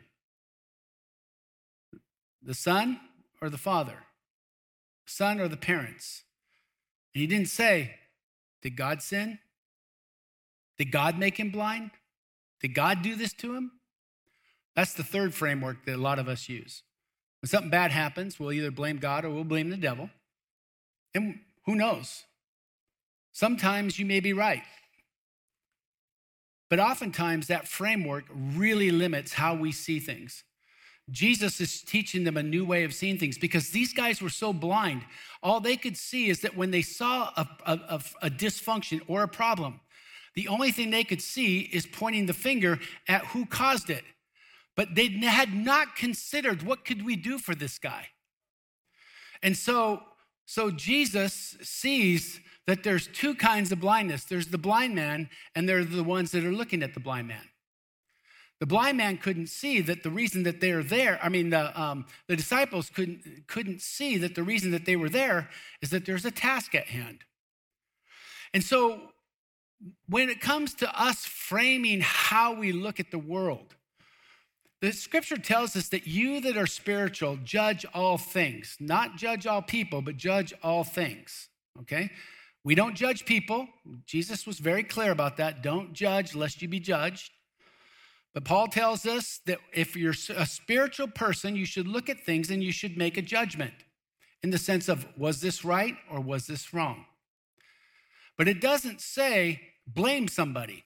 the 2.41 2.53
son 2.53 3.00
or 3.41 3.50
the 3.50 3.57
father, 3.57 4.05
son 5.05 5.39
or 5.39 5.48
the 5.48 5.57
parents. 5.57 6.24
He 7.13 7.27
didn't 7.27 7.48
say, 7.48 7.95
did 8.63 8.75
God 8.75 9.01
sin? 9.01 9.39
Did 10.77 10.91
God 10.91 11.20
make 11.20 11.39
him 11.39 11.51
blind? 11.51 11.91
Did 12.62 12.74
God 12.74 13.01
do 13.01 13.15
this 13.15 13.34
to 13.34 13.53
him? 13.55 13.74
That's 14.75 14.93
the 14.93 15.03
third 15.03 15.36
framework 15.36 15.86
that 15.86 15.96
a 15.96 16.01
lot 16.01 16.17
of 16.17 16.27
us 16.27 16.50
use. 16.50 16.82
When 17.41 17.50
something 17.50 17.70
bad 17.70 17.91
happens, 17.91 18.39
we'll 18.39 18.53
either 18.53 18.72
blame 18.72 18.98
God 18.98 19.25
or 19.25 19.29
we'll 19.29 19.43
blame 19.43 19.70
the 19.70 19.77
devil. 19.77 20.10
And 21.13 21.39
who 21.65 21.75
knows? 21.75 22.24
Sometimes 23.34 24.00
you 24.00 24.05
may 24.05 24.20
be 24.20 24.34
right. 24.34 24.63
But 26.70 26.79
oftentimes, 26.79 27.48
that 27.48 27.67
framework 27.67 28.24
really 28.34 28.89
limits 28.89 29.34
how 29.34 29.53
we 29.53 29.72
see 29.72 30.00
things. 30.00 30.43
Jesus 31.12 31.60
is 31.60 31.81
teaching 31.81 32.24
them 32.24 32.38
a 32.38 32.43
new 32.43 32.65
way 32.65 32.83
of 32.83 32.93
seeing 32.93 33.17
things 33.17 33.38
because 33.38 33.69
these 33.69 33.93
guys 33.93 34.22
were 34.22 34.29
so 34.29 34.53
blind. 34.53 35.01
All 35.41 35.60
they 35.60 35.75
could 35.75 35.98
see 35.98 36.29
is 36.29 36.41
that 36.41 36.55
when 36.55 36.72
they 36.72 36.81
saw 36.81 37.31
a, 37.36 37.48
a, 37.65 38.01
a, 38.22 38.29
dysfunction 38.29 39.01
or 39.07 39.24
a 39.24 39.27
problem, 39.27 39.81
the 40.36 40.48
only 40.48 40.72
thing 40.72 40.91
they 40.91 41.03
could 41.03 41.22
see 41.22 41.60
is 41.60 41.86
pointing 41.86 42.25
the 42.25 42.33
finger 42.33 42.79
at 43.07 43.25
who 43.25 43.45
caused 43.45 43.89
it. 43.89 44.03
But 44.75 44.95
they 44.95 45.07
had 45.07 45.53
not 45.53 45.95
considered 45.95 46.63
what 46.63 46.86
could 46.86 47.05
we 47.05 47.15
do 47.15 47.38
for 47.38 47.53
this 47.53 47.77
guy. 47.77 48.07
And 49.43 49.57
so, 49.57 50.01
so 50.45 50.72
Jesus 50.72 51.57
sees 51.62 52.39
that 52.65 52.83
there's 52.83 53.07
two 53.07 53.36
kinds 53.36 53.72
of 53.72 53.81
blindness. 53.81 54.24
There's 54.24 54.48
the 54.48 54.57
blind 54.57 54.95
man, 54.95 55.29
and 55.53 55.67
there's 55.67 55.89
the 55.89 56.03
ones 56.03 56.31
that 56.31 56.45
are 56.45 56.51
looking 56.51 56.81
at 56.81 56.93
the 56.93 57.00
blind 57.01 57.27
man. 57.27 57.43
The 58.60 58.65
blind 58.65 58.98
man 58.98 59.17
couldn't 59.17 59.48
see 59.48 59.81
that 59.81 60.03
the 60.03 60.10
reason 60.10 60.43
that 60.43 60.62
they're 60.62 60.83
there, 60.83 61.19
I 61.22 61.29
mean, 61.29 61.50
the, 61.50 61.79
um, 61.79 62.05
the 62.27 62.36
disciples 62.36 62.89
couldn't, 62.89 63.48
couldn't 63.48 63.81
see 63.81 64.17
that 64.19 64.36
the 64.36 64.43
reason 64.43 64.72
that 64.72 64.86
they 64.86 64.95
were 64.95 65.10
there 65.10 65.50
is 65.81 65.89
that 65.89 66.05
there's 66.05 66.25
a 66.25 66.31
task 66.31 66.74
at 66.75 66.88
hand. 66.88 67.19
And 68.53 68.63
so 68.63 69.01
when 70.07 70.29
it 70.29 70.39
comes 70.39 70.74
to 70.75 71.01
us 71.01 71.25
framing 71.25 72.01
how 72.01 72.53
we 72.53 72.72
look 72.72 73.00
at 73.00 73.12
the 73.12 73.19
world, 73.19 73.75
the 74.81 74.91
scripture 74.91 75.38
tells 75.38 75.75
us 75.75 75.89
that 75.89 76.07
you 76.07 76.41
that 76.41 76.57
are 76.57 76.67
spiritual 76.67 77.38
judge 77.43 77.86
all 77.93 78.17
things, 78.17 78.77
not 78.79 79.15
judge 79.15 79.48
all 79.48 79.62
people, 79.62 80.01
but 80.01 80.17
judge 80.17 80.53
all 80.62 80.83
things. 80.83 81.50
Okay? 81.81 82.12
We 82.63 82.75
don't 82.75 82.95
judge 82.95 83.25
people. 83.25 83.67
Jesus 84.05 84.45
was 84.45 84.60
very 84.60 84.83
clear 84.83 85.12
about 85.12 85.38
that. 85.38 85.63
Don't 85.63 85.93
judge 85.93 86.36
lest 86.36 86.62
you 86.62 86.67
be 86.67 86.79
judged. 86.79 87.31
But 88.34 88.46
Paul 88.46 88.68
tells 88.68 89.06
us 89.06 89.42
that 89.46 89.60
if 89.74 89.96
you're 89.96 90.16
a 90.36 90.46
spiritual 90.46 91.08
person, 91.08 91.56
you 91.56 91.66
should 91.66 91.88
look 91.88 92.10
at 92.10 92.20
things 92.20 92.50
and 92.50 92.63
you 92.63 92.72
should 92.72 92.98
make 92.98 93.18
a 93.18 93.22
judgment 93.22 93.74
in 94.42 94.50
the 94.50 94.58
sense 94.58 94.90
of 94.90 95.06
was 95.18 95.42
this 95.42 95.63
right 95.63 95.96
or 96.10 96.20
was 96.20 96.48
this 96.48 96.74
wrong? 96.74 97.06
But 98.38 98.48
it 98.48 98.60
doesn't 98.60 99.02
say 99.02 99.62
blame 99.86 100.28
somebody 100.28 100.84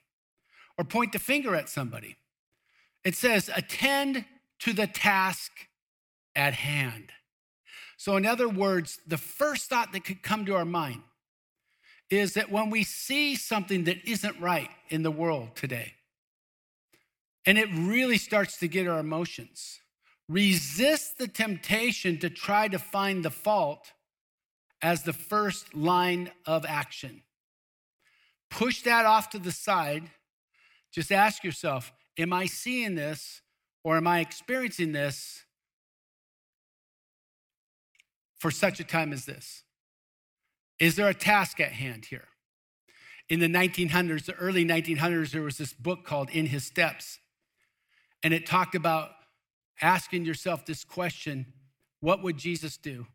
or 0.77 0.83
point 0.83 1.13
the 1.13 1.19
finger 1.19 1.55
at 1.55 1.69
somebody. 1.69 2.17
It 3.03 3.15
says, 3.15 3.49
attend 3.55 4.25
to 4.59 4.73
the 4.73 4.87
task 4.87 5.51
at 6.35 6.53
hand. 6.53 7.11
So, 7.95 8.15
in 8.15 8.25
other 8.25 8.47
words, 8.49 8.99
the 9.07 9.17
first 9.17 9.69
thought 9.69 9.91
that 9.93 10.03
could 10.03 10.21
come 10.21 10.45
to 10.45 10.55
our 10.55 10.65
mind 10.65 11.01
is 12.09 12.33
that 12.35 12.51
when 12.51 12.69
we 12.69 12.83
see 12.83 13.35
something 13.35 13.85
that 13.85 14.07
isn't 14.07 14.39
right 14.39 14.69
in 14.89 15.03
the 15.03 15.11
world 15.11 15.55
today, 15.55 15.93
and 17.47 17.57
it 17.57 17.69
really 17.73 18.17
starts 18.17 18.57
to 18.57 18.67
get 18.67 18.87
our 18.87 18.99
emotions, 18.99 19.79
resist 20.27 21.17
the 21.17 21.29
temptation 21.29 22.19
to 22.19 22.29
try 22.29 22.67
to 22.67 22.77
find 22.77 23.23
the 23.23 23.31
fault 23.31 23.93
as 24.81 25.03
the 25.03 25.13
first 25.13 25.73
line 25.73 26.29
of 26.45 26.65
action. 26.65 27.23
Push 28.51 28.81
that 28.81 29.05
off 29.05 29.29
to 29.29 29.39
the 29.39 29.53
side. 29.53 30.11
Just 30.91 31.11
ask 31.11 31.43
yourself 31.43 31.91
Am 32.19 32.33
I 32.33 32.47
seeing 32.47 32.95
this 32.95 33.41
or 33.83 33.95
am 33.95 34.07
I 34.07 34.19
experiencing 34.19 34.91
this 34.91 35.45
for 38.39 38.51
such 38.51 38.79
a 38.79 38.83
time 38.83 39.13
as 39.13 39.25
this? 39.25 39.63
Is 40.79 40.95
there 40.95 41.07
a 41.07 41.13
task 41.13 41.59
at 41.59 41.71
hand 41.71 42.05
here? 42.05 42.27
In 43.29 43.39
the 43.39 43.47
1900s, 43.47 44.25
the 44.25 44.33
early 44.33 44.65
1900s, 44.65 45.31
there 45.31 45.43
was 45.43 45.57
this 45.57 45.73
book 45.73 46.03
called 46.03 46.29
In 46.31 46.47
His 46.47 46.65
Steps. 46.65 47.19
And 48.23 48.33
it 48.33 48.45
talked 48.45 48.75
about 48.75 49.11
asking 49.81 50.25
yourself 50.25 50.65
this 50.65 50.83
question 50.83 51.45
what 51.99 52.21
would 52.23 52.37
Jesus 52.37 52.77
do 52.77 53.07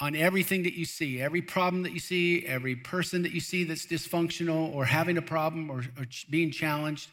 on 0.00 0.14
everything 0.14 0.64
that 0.64 0.74
you 0.74 0.84
see, 0.84 1.20
every 1.20 1.40
problem 1.40 1.82
that 1.84 1.92
you 1.92 1.98
see, 1.98 2.44
every 2.46 2.76
person 2.76 3.22
that 3.22 3.32
you 3.32 3.40
see 3.40 3.64
that's 3.64 3.86
dysfunctional 3.86 4.74
or 4.74 4.84
having 4.84 5.16
a 5.16 5.22
problem 5.22 5.70
or, 5.70 5.78
or 5.98 6.06
being 6.28 6.50
challenged? 6.50 7.10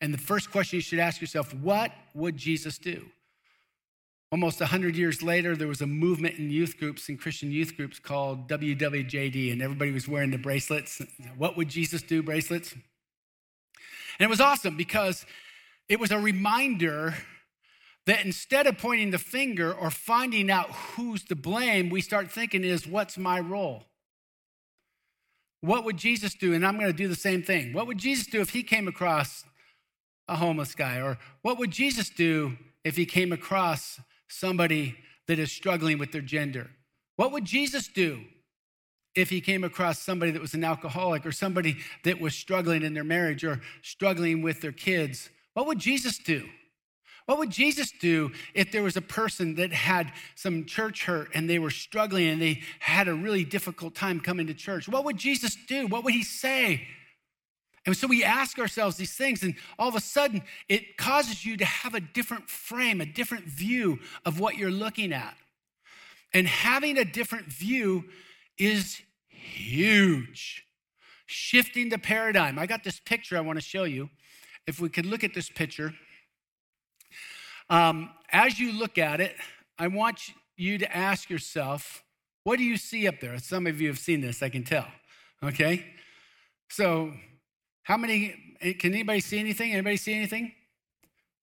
And 0.00 0.12
the 0.14 0.18
first 0.18 0.52
question 0.52 0.76
you 0.76 0.82
should 0.82 0.98
ask 0.98 1.20
yourself 1.20 1.52
what 1.54 1.92
would 2.14 2.36
Jesus 2.36 2.78
do? 2.78 3.06
Almost 4.32 4.60
100 4.60 4.96
years 4.96 5.22
later, 5.22 5.54
there 5.54 5.68
was 5.68 5.80
a 5.80 5.86
movement 5.86 6.36
in 6.36 6.50
youth 6.50 6.78
groups, 6.78 7.08
in 7.08 7.16
Christian 7.16 7.52
youth 7.52 7.76
groups 7.76 8.00
called 8.00 8.48
WWJD, 8.48 9.52
and 9.52 9.62
everybody 9.62 9.92
was 9.92 10.08
wearing 10.08 10.32
the 10.32 10.38
bracelets. 10.38 11.00
What 11.36 11.56
would 11.56 11.68
Jesus 11.68 12.02
do 12.02 12.24
bracelets? 12.24 12.72
And 12.72 12.82
it 14.26 14.28
was 14.28 14.40
awesome 14.40 14.76
because 14.76 15.24
it 15.88 16.00
was 16.00 16.10
a 16.10 16.18
reminder 16.18 17.14
that 18.06 18.24
instead 18.24 18.66
of 18.66 18.78
pointing 18.78 19.10
the 19.10 19.18
finger 19.18 19.72
or 19.72 19.90
finding 19.90 20.50
out 20.50 20.70
who's 20.70 21.24
to 21.24 21.34
blame, 21.34 21.90
we 21.90 22.00
start 22.00 22.30
thinking 22.30 22.64
is 22.64 22.86
what's 22.86 23.18
my 23.18 23.40
role? 23.40 23.84
What 25.60 25.84
would 25.84 25.96
Jesus 25.96 26.34
do? 26.34 26.54
And 26.54 26.64
I'm 26.64 26.78
going 26.78 26.90
to 26.90 26.96
do 26.96 27.08
the 27.08 27.16
same 27.16 27.42
thing. 27.42 27.72
What 27.72 27.88
would 27.88 27.98
Jesus 27.98 28.26
do 28.26 28.40
if 28.40 28.50
he 28.50 28.62
came 28.62 28.86
across 28.86 29.44
a 30.28 30.36
homeless 30.36 30.74
guy? 30.74 31.00
Or 31.00 31.18
what 31.42 31.58
would 31.58 31.70
Jesus 31.70 32.08
do 32.08 32.56
if 32.84 32.96
he 32.96 33.06
came 33.06 33.32
across 33.32 34.00
somebody 34.28 34.96
that 35.26 35.38
is 35.38 35.50
struggling 35.50 35.98
with 35.98 36.12
their 36.12 36.20
gender? 36.20 36.70
What 37.16 37.32
would 37.32 37.44
Jesus 37.44 37.88
do 37.88 38.22
if 39.16 39.30
he 39.30 39.40
came 39.40 39.64
across 39.64 39.98
somebody 39.98 40.30
that 40.30 40.42
was 40.42 40.54
an 40.54 40.62
alcoholic 40.62 41.26
or 41.26 41.32
somebody 41.32 41.78
that 42.04 42.20
was 42.20 42.34
struggling 42.34 42.82
in 42.82 42.94
their 42.94 43.04
marriage 43.04 43.42
or 43.42 43.60
struggling 43.82 44.42
with 44.42 44.60
their 44.60 44.72
kids? 44.72 45.30
What 45.56 45.66
would 45.68 45.78
Jesus 45.78 46.18
do? 46.18 46.46
What 47.24 47.38
would 47.38 47.48
Jesus 47.50 47.90
do 47.90 48.30
if 48.52 48.70
there 48.72 48.82
was 48.82 48.98
a 48.98 49.00
person 49.00 49.54
that 49.54 49.72
had 49.72 50.12
some 50.34 50.66
church 50.66 51.06
hurt 51.06 51.30
and 51.32 51.48
they 51.48 51.58
were 51.58 51.70
struggling 51.70 52.28
and 52.28 52.42
they 52.42 52.60
had 52.78 53.08
a 53.08 53.14
really 53.14 53.42
difficult 53.42 53.94
time 53.94 54.20
coming 54.20 54.48
to 54.48 54.54
church? 54.54 54.86
What 54.86 55.06
would 55.06 55.16
Jesus 55.16 55.56
do? 55.66 55.86
What 55.86 56.04
would 56.04 56.12
he 56.12 56.24
say? 56.24 56.86
And 57.86 57.96
so 57.96 58.06
we 58.06 58.22
ask 58.22 58.58
ourselves 58.58 58.98
these 58.98 59.14
things, 59.14 59.42
and 59.42 59.54
all 59.78 59.88
of 59.88 59.94
a 59.94 60.00
sudden, 60.00 60.42
it 60.68 60.98
causes 60.98 61.46
you 61.46 61.56
to 61.56 61.64
have 61.64 61.94
a 61.94 62.00
different 62.00 62.50
frame, 62.50 63.00
a 63.00 63.06
different 63.06 63.46
view 63.46 63.98
of 64.26 64.38
what 64.38 64.58
you're 64.58 64.70
looking 64.70 65.10
at. 65.10 65.38
And 66.34 66.46
having 66.46 66.98
a 66.98 67.04
different 67.06 67.46
view 67.46 68.04
is 68.58 69.00
huge. 69.28 70.66
Shifting 71.24 71.88
the 71.88 71.98
paradigm. 71.98 72.58
I 72.58 72.66
got 72.66 72.84
this 72.84 73.00
picture 73.00 73.38
I 73.38 73.40
want 73.40 73.56
to 73.56 73.64
show 73.64 73.84
you. 73.84 74.10
If 74.66 74.80
we 74.80 74.88
could 74.88 75.06
look 75.06 75.22
at 75.24 75.34
this 75.34 75.48
picture. 75.48 75.94
Um, 77.70 78.10
as 78.30 78.58
you 78.58 78.72
look 78.72 78.98
at 78.98 79.20
it, 79.20 79.36
I 79.78 79.88
want 79.88 80.32
you 80.56 80.78
to 80.78 80.96
ask 80.96 81.30
yourself, 81.30 82.02
what 82.44 82.58
do 82.58 82.64
you 82.64 82.76
see 82.76 83.06
up 83.08 83.20
there? 83.20 83.38
Some 83.38 83.66
of 83.66 83.80
you 83.80 83.88
have 83.88 83.98
seen 83.98 84.20
this, 84.20 84.42
I 84.42 84.48
can 84.48 84.64
tell. 84.64 84.86
Okay? 85.42 85.84
So 86.68 87.12
how 87.82 87.96
many, 87.96 88.56
eh, 88.60 88.72
can 88.72 88.92
anybody 88.92 89.20
see 89.20 89.38
anything? 89.38 89.72
Anybody 89.72 89.96
see 89.96 90.14
anything? 90.14 90.52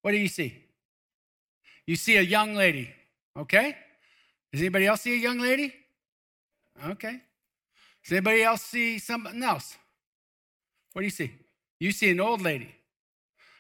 What 0.02 0.12
do 0.12 0.18
you 0.18 0.28
see? 0.28 0.64
You 1.86 1.96
see 1.96 2.18
a 2.18 2.22
young 2.22 2.56
lady, 2.56 2.90
okay? 3.38 3.76
Does 4.52 4.62
anybody 4.62 4.86
else 4.86 5.02
see 5.02 5.14
a 5.14 5.18
young 5.18 5.40
lady? 5.40 5.74
Okay. 6.86 7.22
Does 8.04 8.12
anybody 8.12 8.44
else 8.44 8.62
see 8.62 9.00
something 9.00 9.42
else? 9.42 9.78
What 10.94 11.02
do 11.02 11.06
you 11.06 11.12
see? 11.12 11.32
You 11.80 11.92
see 11.92 12.12
an 12.12 12.20
old 12.20 12.42
lady. 12.42 12.74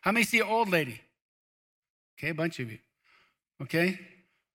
How 0.03 0.11
many 0.11 0.25
see 0.25 0.41
old 0.41 0.67
lady? 0.67 0.99
Okay, 2.19 2.29
a 2.29 2.33
bunch 2.33 2.59
of 2.59 2.69
you. 2.69 2.79
Okay. 3.61 3.97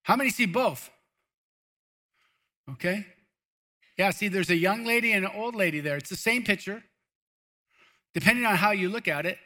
How 0.02 0.14
many 0.14 0.28
see 0.28 0.44
both? 0.44 0.90
Okay. 2.70 3.06
Yeah, 3.96 4.10
see, 4.10 4.28
there's 4.28 4.50
a 4.50 4.56
young 4.56 4.84
lady 4.84 5.12
and 5.12 5.24
an 5.24 5.30
old 5.34 5.54
lady 5.54 5.80
there. 5.80 5.96
It's 5.96 6.10
the 6.10 6.16
same 6.16 6.44
picture, 6.44 6.84
depending 8.12 8.44
on 8.44 8.56
how 8.56 8.72
you 8.72 8.90
look 8.90 9.08
at 9.08 9.24
it. 9.24 9.38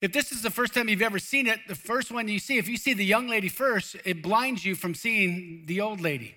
If 0.00 0.12
this 0.12 0.32
is 0.32 0.42
the 0.42 0.50
first 0.50 0.74
time 0.74 0.88
you've 0.88 1.02
ever 1.02 1.20
seen 1.20 1.46
it, 1.46 1.60
the 1.68 1.76
first 1.76 2.10
one 2.10 2.26
you 2.26 2.40
see, 2.40 2.58
if 2.58 2.68
you 2.68 2.76
see 2.76 2.94
the 2.94 3.04
young 3.04 3.28
lady 3.28 3.48
first, 3.48 3.94
it 4.04 4.24
blinds 4.24 4.64
you 4.64 4.74
from 4.74 4.92
seeing 4.92 5.66
the 5.66 5.80
old 5.80 6.00
lady 6.00 6.34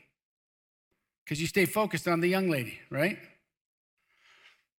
because 1.25 1.41
you 1.41 1.47
stay 1.47 1.65
focused 1.65 2.07
on 2.07 2.21
the 2.21 2.27
young 2.27 2.51
lady, 2.51 2.77
right? 2.91 3.17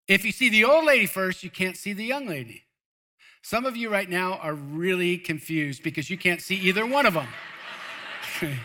If 0.06 0.24
you 0.24 0.30
see 0.30 0.48
the 0.48 0.64
old 0.64 0.84
lady 0.84 1.06
first, 1.06 1.42
you 1.42 1.50
can't 1.50 1.76
see 1.76 1.92
the 1.92 2.04
young 2.04 2.28
lady. 2.28 2.62
Some 3.42 3.66
of 3.66 3.76
you 3.76 3.90
right 3.90 4.08
now 4.08 4.34
are 4.34 4.54
really 4.54 5.18
confused 5.18 5.82
because 5.82 6.08
you 6.08 6.16
can't 6.16 6.40
see 6.40 6.54
either 6.54 6.86
one 6.86 7.06
of 7.06 7.14
them. 7.14 7.26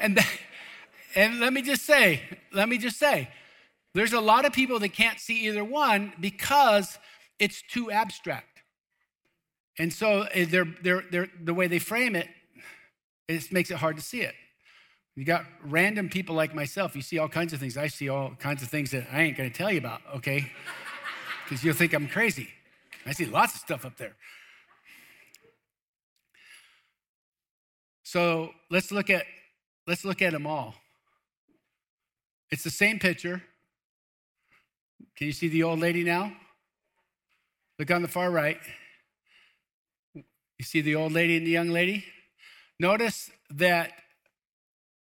and, 0.00 0.20
and 1.16 1.40
let 1.40 1.52
me 1.52 1.62
just 1.62 1.82
say, 1.82 2.22
let 2.52 2.68
me 2.68 2.78
just 2.78 2.96
say, 2.96 3.28
there's 3.92 4.12
a 4.12 4.20
lot 4.20 4.44
of 4.44 4.52
people 4.52 4.78
that 4.78 4.90
can't 4.90 5.18
see 5.18 5.46
either 5.48 5.64
one 5.64 6.12
because 6.20 6.98
it's 7.40 7.62
too 7.62 7.90
abstract. 7.90 8.62
And 9.78 9.92
so 9.92 10.22
eh, 10.32 10.46
they're, 10.48 10.68
they're, 10.82 11.04
they're, 11.10 11.28
the 11.42 11.52
way 11.52 11.66
they 11.66 11.80
frame 11.80 12.14
it, 12.14 12.28
it 13.26 13.50
makes 13.50 13.70
it 13.70 13.78
hard 13.78 13.96
to 13.96 14.02
see 14.02 14.20
it. 14.20 14.34
You 15.16 15.24
got 15.24 15.44
random 15.64 16.08
people 16.08 16.34
like 16.34 16.54
myself, 16.54 16.94
you 16.94 17.02
see 17.02 17.18
all 17.18 17.28
kinds 17.28 17.52
of 17.52 17.58
things. 17.58 17.76
I 17.76 17.88
see 17.88 18.08
all 18.08 18.30
kinds 18.38 18.62
of 18.62 18.68
things 18.68 18.92
that 18.92 19.08
I 19.10 19.22
ain't 19.22 19.36
gonna 19.36 19.50
tell 19.50 19.72
you 19.72 19.78
about, 19.78 20.02
okay? 20.16 20.52
Because 21.44 21.62
you'll 21.62 21.76
think 21.76 21.92
I'm 21.92 22.08
crazy. 22.08 22.48
I 23.06 23.12
see 23.12 23.24
lots 23.24 23.54
of 23.54 23.60
stuff 23.60 23.84
up 23.84 23.96
there. 23.96 24.16
So 28.02 28.50
let's 28.70 28.90
look 28.90 29.10
at 29.10 29.24
let's 29.86 30.04
look 30.04 30.22
at 30.22 30.32
them 30.32 30.46
all. 30.46 30.74
It's 32.50 32.64
the 32.64 32.70
same 32.70 32.98
picture. 32.98 33.42
Can 35.16 35.26
you 35.26 35.32
see 35.32 35.48
the 35.48 35.62
old 35.62 35.78
lady 35.78 36.04
now? 36.04 36.32
Look 37.78 37.90
on 37.90 38.02
the 38.02 38.08
far 38.08 38.30
right. 38.30 38.58
You 40.14 40.64
see 40.64 40.80
the 40.80 40.94
old 40.94 41.12
lady 41.12 41.36
and 41.36 41.46
the 41.46 41.50
young 41.50 41.68
lady? 41.68 42.04
Notice 42.80 43.30
that 43.50 43.92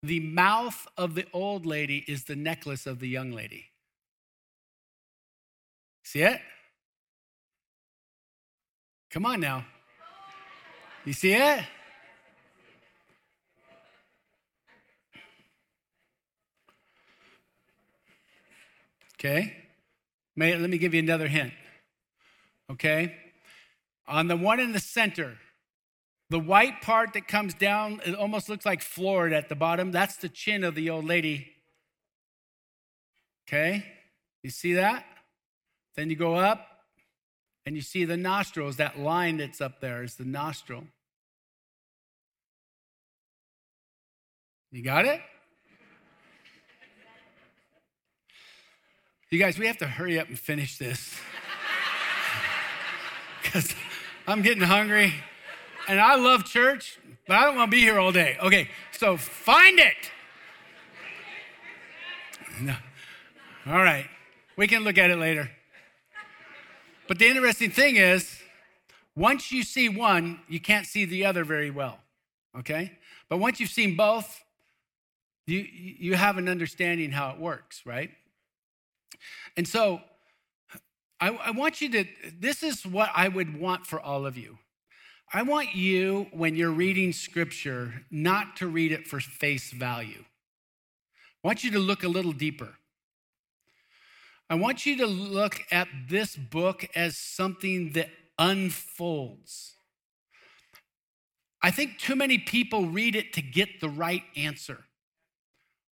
the 0.02 0.20
mouth 0.20 0.86
of 0.98 1.14
the 1.14 1.26
old 1.32 1.64
lady 1.64 2.04
is 2.08 2.24
the 2.24 2.36
necklace 2.36 2.86
of 2.86 2.98
the 2.98 3.08
young 3.08 3.32
lady. 3.32 3.66
See 6.02 6.22
it? 6.22 6.40
Come 9.14 9.26
on 9.26 9.38
now. 9.38 9.64
You 11.04 11.12
see 11.12 11.34
it? 11.34 11.64
Okay. 19.14 19.54
May, 20.34 20.56
let 20.56 20.68
me 20.68 20.78
give 20.78 20.94
you 20.94 20.98
another 20.98 21.28
hint. 21.28 21.52
Okay. 22.72 23.14
On 24.08 24.26
the 24.26 24.36
one 24.36 24.58
in 24.58 24.72
the 24.72 24.80
center, 24.80 25.38
the 26.28 26.40
white 26.40 26.82
part 26.82 27.12
that 27.12 27.28
comes 27.28 27.54
down, 27.54 28.00
it 28.04 28.16
almost 28.16 28.48
looks 28.48 28.66
like 28.66 28.82
Florida 28.82 29.36
at 29.36 29.48
the 29.48 29.54
bottom. 29.54 29.92
That's 29.92 30.16
the 30.16 30.28
chin 30.28 30.64
of 30.64 30.74
the 30.74 30.90
old 30.90 31.04
lady. 31.04 31.52
Okay? 33.46 33.86
You 34.42 34.50
see 34.50 34.72
that? 34.72 35.06
Then 35.94 36.10
you 36.10 36.16
go 36.16 36.34
up 36.34 36.73
and 37.66 37.76
you 37.76 37.82
see 37.82 38.04
the 38.04 38.16
nostrils. 38.16 38.76
That 38.76 38.98
line 38.98 39.38
that's 39.38 39.60
up 39.60 39.80
there 39.80 40.02
is 40.02 40.16
the 40.16 40.24
nostril. 40.24 40.84
You 44.70 44.82
got 44.82 45.04
it? 45.04 45.20
You 49.30 49.38
guys, 49.38 49.58
we 49.58 49.66
have 49.66 49.78
to 49.78 49.86
hurry 49.86 50.18
up 50.18 50.28
and 50.28 50.38
finish 50.38 50.78
this. 50.78 51.18
Because 53.42 53.74
I'm 54.26 54.42
getting 54.42 54.62
hungry 54.62 55.12
and 55.86 56.00
I 56.00 56.16
love 56.16 56.44
church, 56.44 56.98
but 57.26 57.36
I 57.36 57.44
don't 57.44 57.56
want 57.56 57.70
to 57.70 57.76
be 57.76 57.80
here 57.80 57.98
all 57.98 58.10
day. 58.10 58.36
Okay, 58.42 58.68
so 58.90 59.16
find 59.16 59.78
it. 59.78 60.10
No. 62.60 62.74
All 63.66 63.82
right, 63.82 64.06
we 64.56 64.66
can 64.66 64.82
look 64.82 64.98
at 64.98 65.10
it 65.10 65.16
later. 65.16 65.50
But 67.06 67.18
the 67.18 67.26
interesting 67.26 67.70
thing 67.70 67.96
is, 67.96 68.40
once 69.16 69.52
you 69.52 69.62
see 69.62 69.88
one, 69.88 70.40
you 70.48 70.60
can't 70.60 70.86
see 70.86 71.04
the 71.04 71.24
other 71.26 71.44
very 71.44 71.70
well. 71.70 71.98
Okay? 72.58 72.92
But 73.28 73.38
once 73.38 73.60
you've 73.60 73.70
seen 73.70 73.96
both, 73.96 74.42
you, 75.46 75.58
you 75.58 76.14
have 76.14 76.38
an 76.38 76.48
understanding 76.48 77.12
how 77.12 77.30
it 77.30 77.38
works, 77.38 77.82
right? 77.84 78.10
And 79.56 79.68
so 79.68 80.00
I, 81.20 81.30
I 81.30 81.50
want 81.50 81.80
you 81.80 81.90
to, 81.90 82.04
this 82.38 82.62
is 82.62 82.86
what 82.86 83.10
I 83.14 83.28
would 83.28 83.58
want 83.58 83.86
for 83.86 84.00
all 84.00 84.26
of 84.26 84.36
you. 84.36 84.58
I 85.32 85.42
want 85.42 85.74
you, 85.74 86.28
when 86.32 86.54
you're 86.54 86.70
reading 86.70 87.12
scripture, 87.12 88.04
not 88.10 88.56
to 88.56 88.66
read 88.66 88.92
it 88.92 89.06
for 89.06 89.20
face 89.20 89.70
value. 89.70 90.24
I 91.42 91.48
want 91.48 91.64
you 91.64 91.70
to 91.72 91.78
look 91.78 92.04
a 92.04 92.08
little 92.08 92.32
deeper. 92.32 92.74
I 94.50 94.56
want 94.56 94.84
you 94.84 94.96
to 94.98 95.06
look 95.06 95.62
at 95.70 95.88
this 96.08 96.36
book 96.36 96.86
as 96.94 97.16
something 97.16 97.92
that 97.92 98.10
unfolds. 98.38 99.74
I 101.62 101.70
think 101.70 101.98
too 101.98 102.14
many 102.14 102.36
people 102.36 102.86
read 102.86 103.16
it 103.16 103.32
to 103.34 103.42
get 103.42 103.80
the 103.80 103.88
right 103.88 104.22
answer 104.36 104.84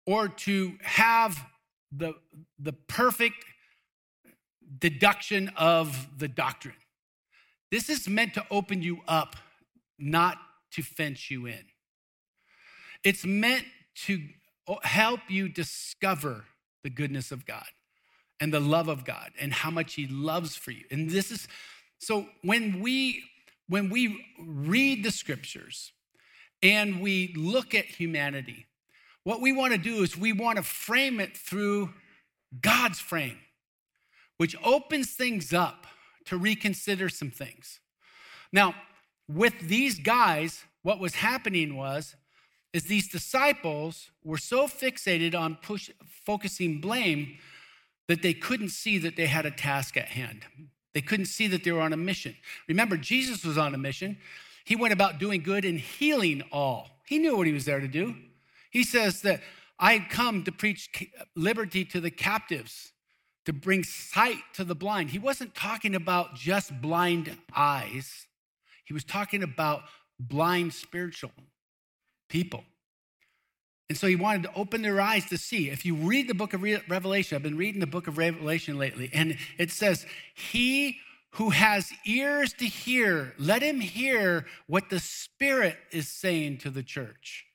or 0.06 0.30
to 0.30 0.78
have 0.82 1.46
the, 1.92 2.14
the 2.58 2.72
perfect 2.72 3.44
deduction 4.80 5.52
of 5.58 6.08
the 6.18 6.30
doctrine. 6.30 6.76
This 7.70 7.90
is 7.90 8.08
meant 8.08 8.34
to 8.36 8.46
open 8.50 8.82
you 8.82 9.02
up, 9.10 9.36
not 10.00 10.38
to 10.72 10.82
fence 10.82 11.30
you 11.30 11.48
in. 11.48 11.66
It's 13.04 13.26
meant 13.26 13.66
to 14.06 14.22
help 14.84 15.20
you 15.28 15.50
discover 15.50 16.46
the 16.84 16.90
goodness 16.90 17.34
of 17.34 17.46
God 17.46 17.66
and 18.40 18.54
the 18.54 18.60
love 18.60 18.88
of 18.88 19.06
God 19.06 19.32
and 19.40 19.52
how 19.52 19.72
much 19.72 19.96
he 19.96 20.08
loves 20.08 20.56
for 20.56 20.72
you. 20.72 20.84
And 20.92 21.10
this 21.10 21.32
is 21.32 21.48
so 22.00 22.28
when 22.44 22.82
we 22.82 23.24
when 23.68 23.90
we 23.90 24.26
read 24.40 25.04
the 25.04 25.12
scriptures 25.12 25.92
and 26.64 27.02
we 27.02 27.34
look 27.36 27.76
at 27.76 27.86
humanity, 27.86 28.66
what 29.24 29.42
we 29.42 29.52
want 29.52 29.74
to 29.74 29.78
do 29.78 30.04
is 30.04 30.18
we 30.18 30.32
want 30.32 30.58
to 30.58 30.64
frame 30.64 31.20
it 31.20 31.36
through 31.36 31.94
God's 32.62 33.00
frame, 33.00 33.40
which 34.38 34.56
opens 34.64 35.12
things 35.12 35.54
up 35.54 35.86
to 36.26 36.38
reconsider 36.38 37.10
some 37.10 37.32
things. 37.32 37.80
Now, 38.54 38.74
with 39.28 39.60
these 39.60 40.00
guys, 40.00 40.64
what 40.82 41.00
was 41.00 41.16
happening 41.16 41.76
was 41.76 42.16
is 42.74 42.84
these 42.84 43.10
disciples 43.10 44.12
were 44.24 44.38
so 44.38 44.68
fixated 44.68 45.36
on 45.36 45.56
push, 45.62 45.90
focusing 46.26 46.80
blame 46.80 47.38
that 48.08 48.22
they 48.22 48.34
couldn't 48.34 48.70
see 48.70 48.98
that 49.00 49.16
they 49.16 49.28
had 49.28 49.46
a 49.46 49.52
task 49.52 49.98
at 49.98 50.10
hand. 50.10 50.46
They 50.94 51.02
couldn't 51.02 51.26
see 51.26 51.48
that 51.48 51.64
they 51.64 51.72
were 51.72 51.82
on 51.82 51.94
a 51.94 51.98
mission. 51.98 52.36
Remember, 52.68 52.98
Jesus 52.98 53.44
was 53.44 53.58
on 53.58 53.76
a 53.76 53.78
mission. 53.78 54.18
He 54.66 54.76
went 54.76 54.94
about 54.94 55.20
doing 55.20 55.44
good 55.44 55.66
and 55.66 55.80
healing 55.80 56.44
all. 56.52 56.90
He 57.06 57.20
knew 57.20 57.38
what 57.38 57.48
he 57.48 57.54
was 57.54 57.66
there 57.66 57.80
to 57.80 57.88
do. 57.88 58.16
He 58.72 58.84
says 58.84 59.22
that 59.22 59.42
I 59.80 60.00
come 60.00 60.44
to 60.44 60.52
preach 60.52 60.90
liberty 61.36 61.86
to 61.86 62.02
the 62.02 62.12
captives 62.12 62.92
to 63.46 63.54
bring 63.54 63.84
sight 63.84 64.40
to 64.54 64.64
the 64.64 64.76
blind. 64.76 65.12
He 65.12 65.20
wasn't 65.20 65.56
talking 65.56 65.96
about 65.96 66.36
just 66.36 66.82
blind 66.82 67.38
eyes, 67.56 68.26
he 68.84 68.94
was 68.94 69.04
talking 69.04 69.44
about 69.44 69.84
blind 70.20 70.74
spiritual 70.74 71.32
people. 72.30 72.64
And 73.90 73.98
so 73.98 74.08
he 74.08 74.16
wanted 74.16 74.44
to 74.44 74.54
open 74.54 74.82
their 74.82 75.00
eyes 75.00 75.26
to 75.28 75.38
see. 75.38 75.70
If 75.70 75.86
you 75.86 75.96
read 75.96 76.28
the 76.28 76.34
book 76.34 76.54
of 76.54 76.62
Revelation, 76.62 77.36
I've 77.36 77.44
been 77.44 77.58
reading 77.58 77.80
the 77.80 77.88
book 77.88 78.08
of 78.08 78.18
Revelation 78.18 78.78
lately, 78.78 79.10
and 79.14 79.38
it 79.58 79.72
says, 79.72 80.06
He 80.34 81.00
who 81.32 81.52
has 81.52 81.92
ears 82.06 82.52
to 82.54 82.66
hear, 82.66 83.34
let 83.38 83.62
him 83.62 83.80
hear 83.80 84.46
what 84.66 84.90
the 84.90 85.00
Spirit 85.00 85.78
is 85.92 86.08
saying 86.08 86.58
to 86.60 86.70
the 86.70 86.82
church. 86.82 87.46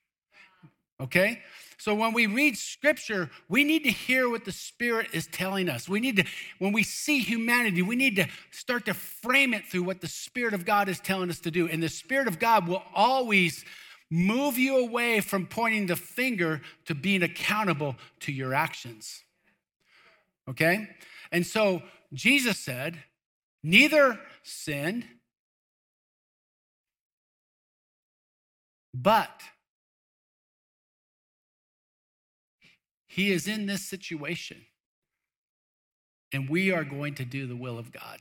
Okay? 1.00 1.40
So 1.78 1.92
when 1.94 2.12
we 2.12 2.26
read 2.28 2.56
scripture, 2.56 3.28
we 3.48 3.64
need 3.64 3.82
to 3.82 3.90
hear 3.90 4.30
what 4.30 4.44
the 4.44 4.52
Spirit 4.52 5.08
is 5.12 5.26
telling 5.26 5.68
us. 5.68 5.88
We 5.88 5.98
need 5.98 6.16
to, 6.18 6.24
when 6.60 6.72
we 6.72 6.84
see 6.84 7.18
humanity, 7.18 7.82
we 7.82 7.96
need 7.96 8.14
to 8.16 8.28
start 8.52 8.86
to 8.86 8.94
frame 8.94 9.52
it 9.52 9.66
through 9.66 9.82
what 9.82 10.00
the 10.00 10.06
Spirit 10.06 10.54
of 10.54 10.64
God 10.64 10.88
is 10.88 11.00
telling 11.00 11.28
us 11.28 11.40
to 11.40 11.50
do. 11.50 11.66
And 11.66 11.82
the 11.82 11.88
Spirit 11.88 12.28
of 12.28 12.38
God 12.38 12.68
will 12.68 12.84
always 12.94 13.64
move 14.12 14.58
you 14.58 14.76
away 14.76 15.20
from 15.20 15.46
pointing 15.46 15.86
the 15.86 15.96
finger 15.96 16.60
to 16.84 16.94
being 16.94 17.22
accountable 17.22 17.96
to 18.20 18.30
your 18.30 18.52
actions. 18.52 19.24
Okay? 20.46 20.86
And 21.30 21.46
so 21.46 21.82
Jesus 22.12 22.58
said, 22.58 22.98
Neither 23.62 24.18
sinned. 24.42 25.06
But 28.94 29.40
he 33.06 33.30
is 33.30 33.46
in 33.46 33.66
this 33.66 33.86
situation, 33.88 34.66
and 36.32 36.48
we 36.48 36.70
are 36.70 36.84
going 36.84 37.14
to 37.14 37.24
do 37.24 37.46
the 37.46 37.56
will 37.56 37.78
of 37.78 37.92
God. 37.92 38.18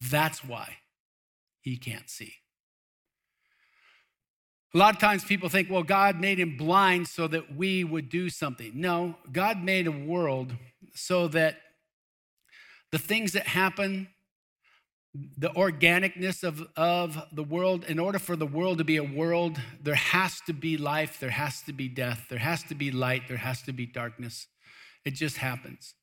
That's 0.00 0.44
why 0.44 0.76
he 1.60 1.76
can't 1.76 2.08
see. 2.08 2.34
A 4.74 4.78
lot 4.78 4.94
of 4.94 5.00
times 5.00 5.22
people 5.22 5.50
think, 5.50 5.68
well, 5.70 5.82
God 5.82 6.18
made 6.18 6.40
him 6.40 6.56
blind 6.56 7.06
so 7.06 7.26
that 7.28 7.54
we 7.54 7.84
would 7.84 8.08
do 8.08 8.30
something. 8.30 8.72
No, 8.74 9.16
God 9.30 9.62
made 9.62 9.86
a 9.86 9.92
world 9.92 10.54
so 10.94 11.28
that 11.28 11.56
the 12.90 12.98
things 12.98 13.32
that 13.32 13.46
happen, 13.46 14.08
the 15.36 15.50
organicness 15.50 16.42
of, 16.42 16.66
of 16.74 17.22
the 17.32 17.42
world, 17.42 17.84
in 17.84 17.98
order 17.98 18.18
for 18.18 18.34
the 18.34 18.46
world 18.46 18.78
to 18.78 18.84
be 18.84 18.96
a 18.96 19.04
world, 19.04 19.60
there 19.82 19.94
has 19.94 20.40
to 20.46 20.54
be 20.54 20.78
life, 20.78 21.20
there 21.20 21.30
has 21.30 21.60
to 21.62 21.72
be 21.74 21.88
death, 21.88 22.26
there 22.30 22.38
has 22.38 22.62
to 22.64 22.74
be 22.74 22.90
light, 22.90 23.28
there 23.28 23.36
has 23.36 23.60
to 23.62 23.72
be 23.72 23.84
darkness. 23.84 24.46
It 25.04 25.14
just 25.14 25.36
happens. 25.36 25.94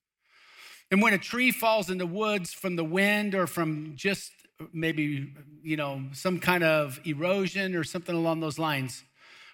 And 0.91 1.01
when 1.01 1.13
a 1.13 1.19
tree 1.19 1.51
falls 1.51 1.89
in 1.89 1.97
the 1.97 2.05
woods 2.05 2.53
from 2.53 2.75
the 2.75 2.83
wind 2.83 3.33
or 3.33 3.47
from 3.47 3.93
just 3.95 4.31
maybe, 4.73 5.33
you 5.63 5.77
know, 5.77 6.03
some 6.13 6.39
kind 6.39 6.63
of 6.63 6.99
erosion 7.05 7.75
or 7.75 7.83
something 7.83 8.15
along 8.15 8.39
those 8.39 8.59
lines. 8.59 9.03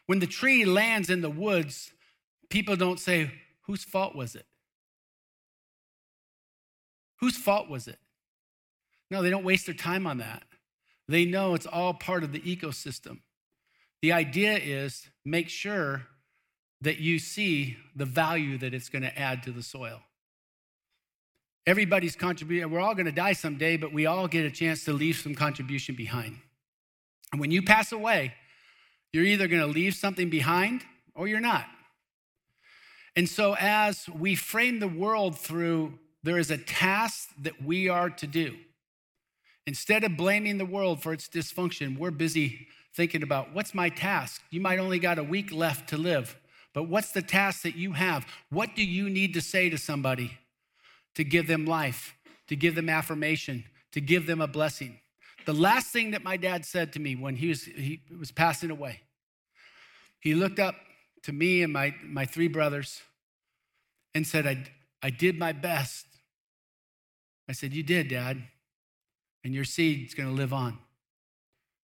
When 0.06 0.20
the 0.20 0.28
tree 0.28 0.65
lands 0.65 1.10
in 1.10 1.22
the 1.22 1.30
woods, 1.30 1.91
people 2.50 2.76
don't 2.76 3.00
say, 3.00 3.32
whose 3.62 3.84
fault 3.84 4.15
was 4.15 4.36
it? 4.36 4.46
Whose 7.20 7.38
fault 7.38 7.70
was 7.70 7.88
it? 7.88 8.00
No, 9.10 9.22
they 9.22 9.30
don't 9.30 9.46
waste 9.46 9.65
their 9.65 9.76
time 9.76 10.06
on 10.08 10.18
that. 10.18 10.44
They 11.08 11.26
know 11.26 11.54
it's 11.54 11.68
all 11.68 11.94
part 11.94 12.24
of 12.24 12.32
the 12.32 12.41
ecosystem. 12.41 13.20
The 14.02 14.12
idea 14.12 14.58
is 14.58 15.10
make 15.24 15.50
sure 15.50 16.08
that 16.82 16.98
you 16.98 17.20
see 17.20 17.78
the 17.96 18.06
value 18.06 18.58
that 18.58 18.74
it's 18.74 18.89
going 18.89 19.04
to 19.04 19.18
add 19.18 19.44
to 19.44 19.52
the 19.52 19.63
soil. 19.63 20.02
Everybody's 21.67 22.15
contribution, 22.15 22.69
we're 22.69 22.80
all 22.80 22.93
going 22.93 23.08
to 23.08 23.12
die 23.12 23.34
someday, 23.34 23.75
but 23.75 23.91
we 23.91 24.06
all 24.06 24.28
get 24.28 24.45
a 24.45 24.51
chance 24.51 24.84
to 24.86 24.93
leave 24.93 25.17
some 25.17 25.34
contribution 25.34 25.95
behind. 25.95 26.38
And 27.32 27.41
when 27.41 27.49
you 27.49 27.63
pass 27.63 27.91
away, 27.91 28.34
you're 29.12 29.23
either 29.23 29.47
going 29.47 29.62
to 29.62 29.67
leave 29.67 29.95
something 29.95 30.30
behind 30.30 30.84
or 31.15 31.28
you're 31.28 31.39
not. 31.39 31.65
And 33.15 33.30
so, 33.30 33.56
as 33.60 34.10
we 34.10 34.36
frame 34.36 34.80
the 34.80 34.88
world 34.88 35.39
through 35.39 35.97
there 36.21 36.38
is 36.38 36.51
a 36.51 36.58
task 36.58 37.30
that 37.41 37.63
we 37.63 37.88
are 37.88 38.10
to 38.10 38.28
do, 38.28 38.56
instead 39.65 40.04
of 40.04 40.17
blaming 40.17 40.58
the 40.58 40.65
world 40.65 41.01
for 41.01 41.13
its 41.13 41.30
dysfunction, 41.30 41.97
we're 41.97 42.12
busy 42.12 42.67
thinking 42.93 43.23
about 43.23 43.54
what's 43.54 43.73
my 43.73 43.89
task? 43.89 44.41
You 44.49 44.60
might 44.62 44.80
only 44.80 44.99
got 44.99 45.17
a 45.17 45.23
week 45.23 45.51
left 45.51 45.89
to 45.89 45.97
live, 45.97 46.36
but 46.73 46.84
what's 46.84 47.12
the 47.12 47.21
task 47.21 47.62
that 47.62 47.75
you 47.75 47.93
have? 47.93 48.25
What 48.49 48.75
do 48.75 48.84
you 48.84 49.10
need 49.10 49.34
to 49.34 49.41
say 49.41 49.69
to 49.69 49.78
somebody? 49.78 50.38
To 51.15 51.23
give 51.23 51.47
them 51.47 51.65
life, 51.65 52.15
to 52.47 52.56
give 52.56 52.75
them 52.75 52.89
affirmation, 52.89 53.65
to 53.91 54.01
give 54.01 54.28
them 54.28 54.41
a 54.41 54.47
blessing. 54.47 54.99
The 55.45 55.54
last 55.54 55.88
thing 55.88 56.12
that 56.12 56.23
my 56.23 56.38
dad 56.38 56.65
said 56.65 56.93
to 56.93 56.99
me 56.99 57.15
when 57.15 57.36
he 57.36 57.49
was, 57.49 57.63
he 57.63 58.01
was 58.17 58.32
passing 58.32 58.71
away, 58.71 59.01
he 60.19 60.34
looked 60.34 60.60
up 60.60 60.75
to 61.23 61.34
me 61.34 61.63
and 61.63 61.71
my, 61.71 61.93
my 62.04 62.25
three 62.25 62.47
brothers 62.47 63.01
and 64.13 64.25
said, 64.25 64.47
I, 64.47 64.63
I 65.04 65.10
did 65.10 65.38
my 65.38 65.51
best. 65.51 66.06
I 67.47 67.51
said, 67.51 67.73
You 67.73 67.84
did, 67.84 68.08
Dad. 68.08 68.41
And 69.43 69.54
your 69.54 69.65
seed's 69.65 70.15
going 70.15 70.30
to 70.30 70.34
live 70.34 70.54
on. 70.54 70.80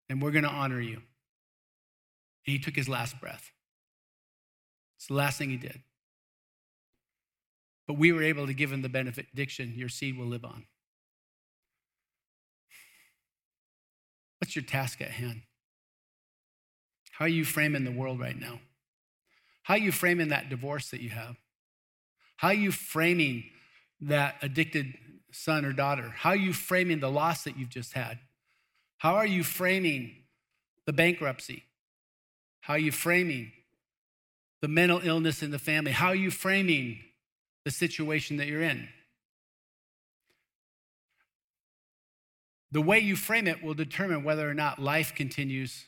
And 0.09 0.23
we're 0.23 0.31
going 0.31 0.45
to 0.45 0.51
honor 0.51 0.81
you. 0.81 0.95
And 0.95 1.03
he 2.47 2.59
took 2.59 2.75
his 2.75 2.89
last 2.89 3.21
breath. 3.21 3.53
It's 4.97 5.09
the 5.09 5.15
last 5.15 5.37
thing 5.37 5.51
he 5.51 5.57
did. 5.57 5.83
But 7.91 7.99
we 7.99 8.13
were 8.13 8.23
able 8.23 8.47
to 8.47 8.55
give 8.55 8.71
him 8.71 8.83
the 8.83 8.89
benediction 8.89 9.75
your 9.75 9.89
seed 9.89 10.17
will 10.17 10.29
live 10.29 10.45
on. 10.45 10.65
What's 14.39 14.55
your 14.55 14.65
task 14.65 15.01
at 15.01 15.11
hand? 15.11 15.43
How 17.11 17.25
are 17.25 17.29
you 17.29 17.45
framing 17.45 17.83
the 17.83 17.91
world 17.91 18.21
right 18.21 18.39
now? 18.39 18.61
How 19.65 19.75
are 19.75 19.79
you 19.79 19.91
framing 19.91 20.29
that 20.29 20.49
divorce 20.49 20.91
that 20.91 21.01
you 21.01 21.11
have? 21.11 21.35
How 22.37 22.49
are 22.51 22.55
you 22.55 22.71
framing 22.71 23.43
that 24.03 24.37
addicted 24.41 24.95
son 25.33 25.65
or 25.65 25.73
daughter? 25.73 26.15
How 26.17 26.31
are 26.31 26.37
you 26.37 26.53
framing 26.53 27.01
the 27.01 27.11
loss 27.11 27.43
that 27.43 27.59
you've 27.59 27.71
just 27.71 27.95
had? 27.95 28.21
How 28.99 29.17
are 29.17 29.27
you 29.27 29.43
framing 29.43 30.15
the 30.87 30.93
bankruptcy? 30.93 31.65
How 32.61 32.75
are 32.75 32.79
you 32.79 32.93
framing 32.93 33.51
the 34.63 34.69
mental 34.69 35.01
illness 35.03 35.43
in 35.43 35.51
the 35.51 35.59
family? 35.59 35.91
How 35.91 36.07
are 36.07 36.15
you 36.15 36.31
framing 36.31 37.01
the 37.65 37.71
situation 37.71 38.37
that 38.39 38.47
you're 38.47 38.63
in. 38.63 38.89
The 42.73 42.81
way 42.81 43.01
you 43.01 43.17
frame 43.17 43.49
it 43.49 43.63
will 43.63 43.75
determine 43.75 44.23
whether 44.23 44.49
or 44.49 44.55
not 44.55 44.79
life 44.79 45.15
continues 45.15 45.85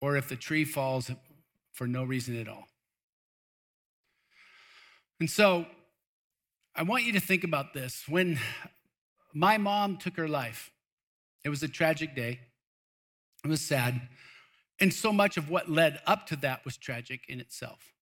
or 0.00 0.16
if 0.16 0.28
the 0.28 0.36
tree 0.36 0.64
falls 0.64 1.10
for 1.72 1.86
no 1.86 2.04
reason 2.04 2.40
at 2.40 2.48
all. 2.48 2.68
And 5.18 5.28
so 5.28 5.66
I 6.74 6.82
want 6.82 7.04
you 7.04 7.12
to 7.12 7.20
think 7.20 7.44
about 7.44 7.74
this. 7.74 8.04
When 8.08 8.38
my 9.34 9.58
mom 9.58 9.98
took 9.98 10.16
her 10.16 10.28
life, 10.28 10.70
it 11.44 11.48
was 11.48 11.62
a 11.62 11.68
tragic 11.68 12.14
day, 12.14 12.40
it 13.44 13.48
was 13.48 13.60
sad. 13.60 14.00
And 14.78 14.94
so 14.94 15.12
much 15.12 15.36
of 15.36 15.50
what 15.50 15.70
led 15.70 16.00
up 16.06 16.26
to 16.28 16.36
that 16.36 16.64
was 16.64 16.76
tragic 16.76 17.22
in 17.28 17.40
itself. 17.40 17.92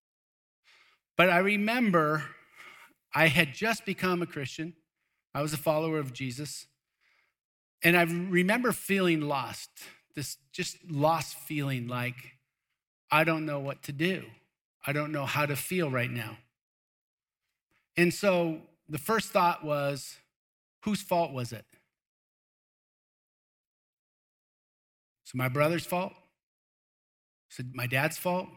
But 1.17 1.31
I 1.31 1.39
remember 1.39 2.23
I 3.15 3.29
had 3.29 3.55
just 3.55 3.85
become 3.85 4.23
a 4.23 4.27
Christian, 4.27 4.75
I 5.35 5.43
was 5.43 5.53
a 5.53 5.59
follower 5.59 5.99
of 5.99 6.13
Jesus. 6.13 6.67
And 7.83 7.97
I 7.97 8.03
remember 8.03 8.73
feeling 8.73 9.21
lost, 9.21 9.71
this 10.17 10.37
just 10.53 10.79
lost 10.91 11.37
feeling 11.37 11.87
like, 11.87 12.17
I 13.11 13.23
don't 13.23 13.47
know 13.47 13.61
what 13.61 13.85
to 13.85 13.93
do. 13.93 14.25
I 14.85 14.93
don't 14.93 15.13
know 15.13 15.27
how 15.27 15.47
to 15.47 15.55
feel 15.55 15.91
right 15.91 16.11
now. 16.11 16.39
And 17.97 18.13
so 18.13 18.63
the 18.89 18.99
first 18.99 19.31
thought 19.31 19.65
was, 19.65 20.17
whose 20.85 21.03
fault 21.03 21.33
was 21.33 21.53
it? 21.53 21.65
So 25.25 25.33
my 25.37 25.49
brother's 25.49 25.85
fault? 25.85 26.13
Was 27.51 27.59
it 27.61 27.67
my 27.75 27.87
dad's 27.87 28.17
fault? 28.17 28.49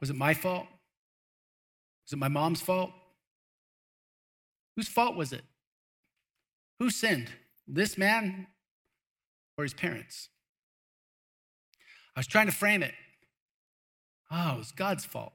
Was 0.00 0.10
it 0.10 0.16
my 0.16 0.34
fault? 0.34 0.66
Was 2.04 2.12
it 2.12 2.18
my 2.18 2.28
mom's 2.28 2.60
fault? 2.60 2.90
Whose 4.76 4.88
fault 4.88 5.16
was 5.16 5.32
it? 5.32 5.42
Who 6.78 6.90
sinned? 6.90 7.30
This 7.66 7.96
man 7.96 8.46
or 9.56 9.64
his 9.64 9.74
parents? 9.74 10.28
I 12.16 12.20
was 12.20 12.26
trying 12.26 12.46
to 12.46 12.52
frame 12.52 12.82
it. 12.82 12.94
Oh, 14.30 14.54
it 14.54 14.58
was 14.58 14.72
God's 14.72 15.04
fault. 15.04 15.32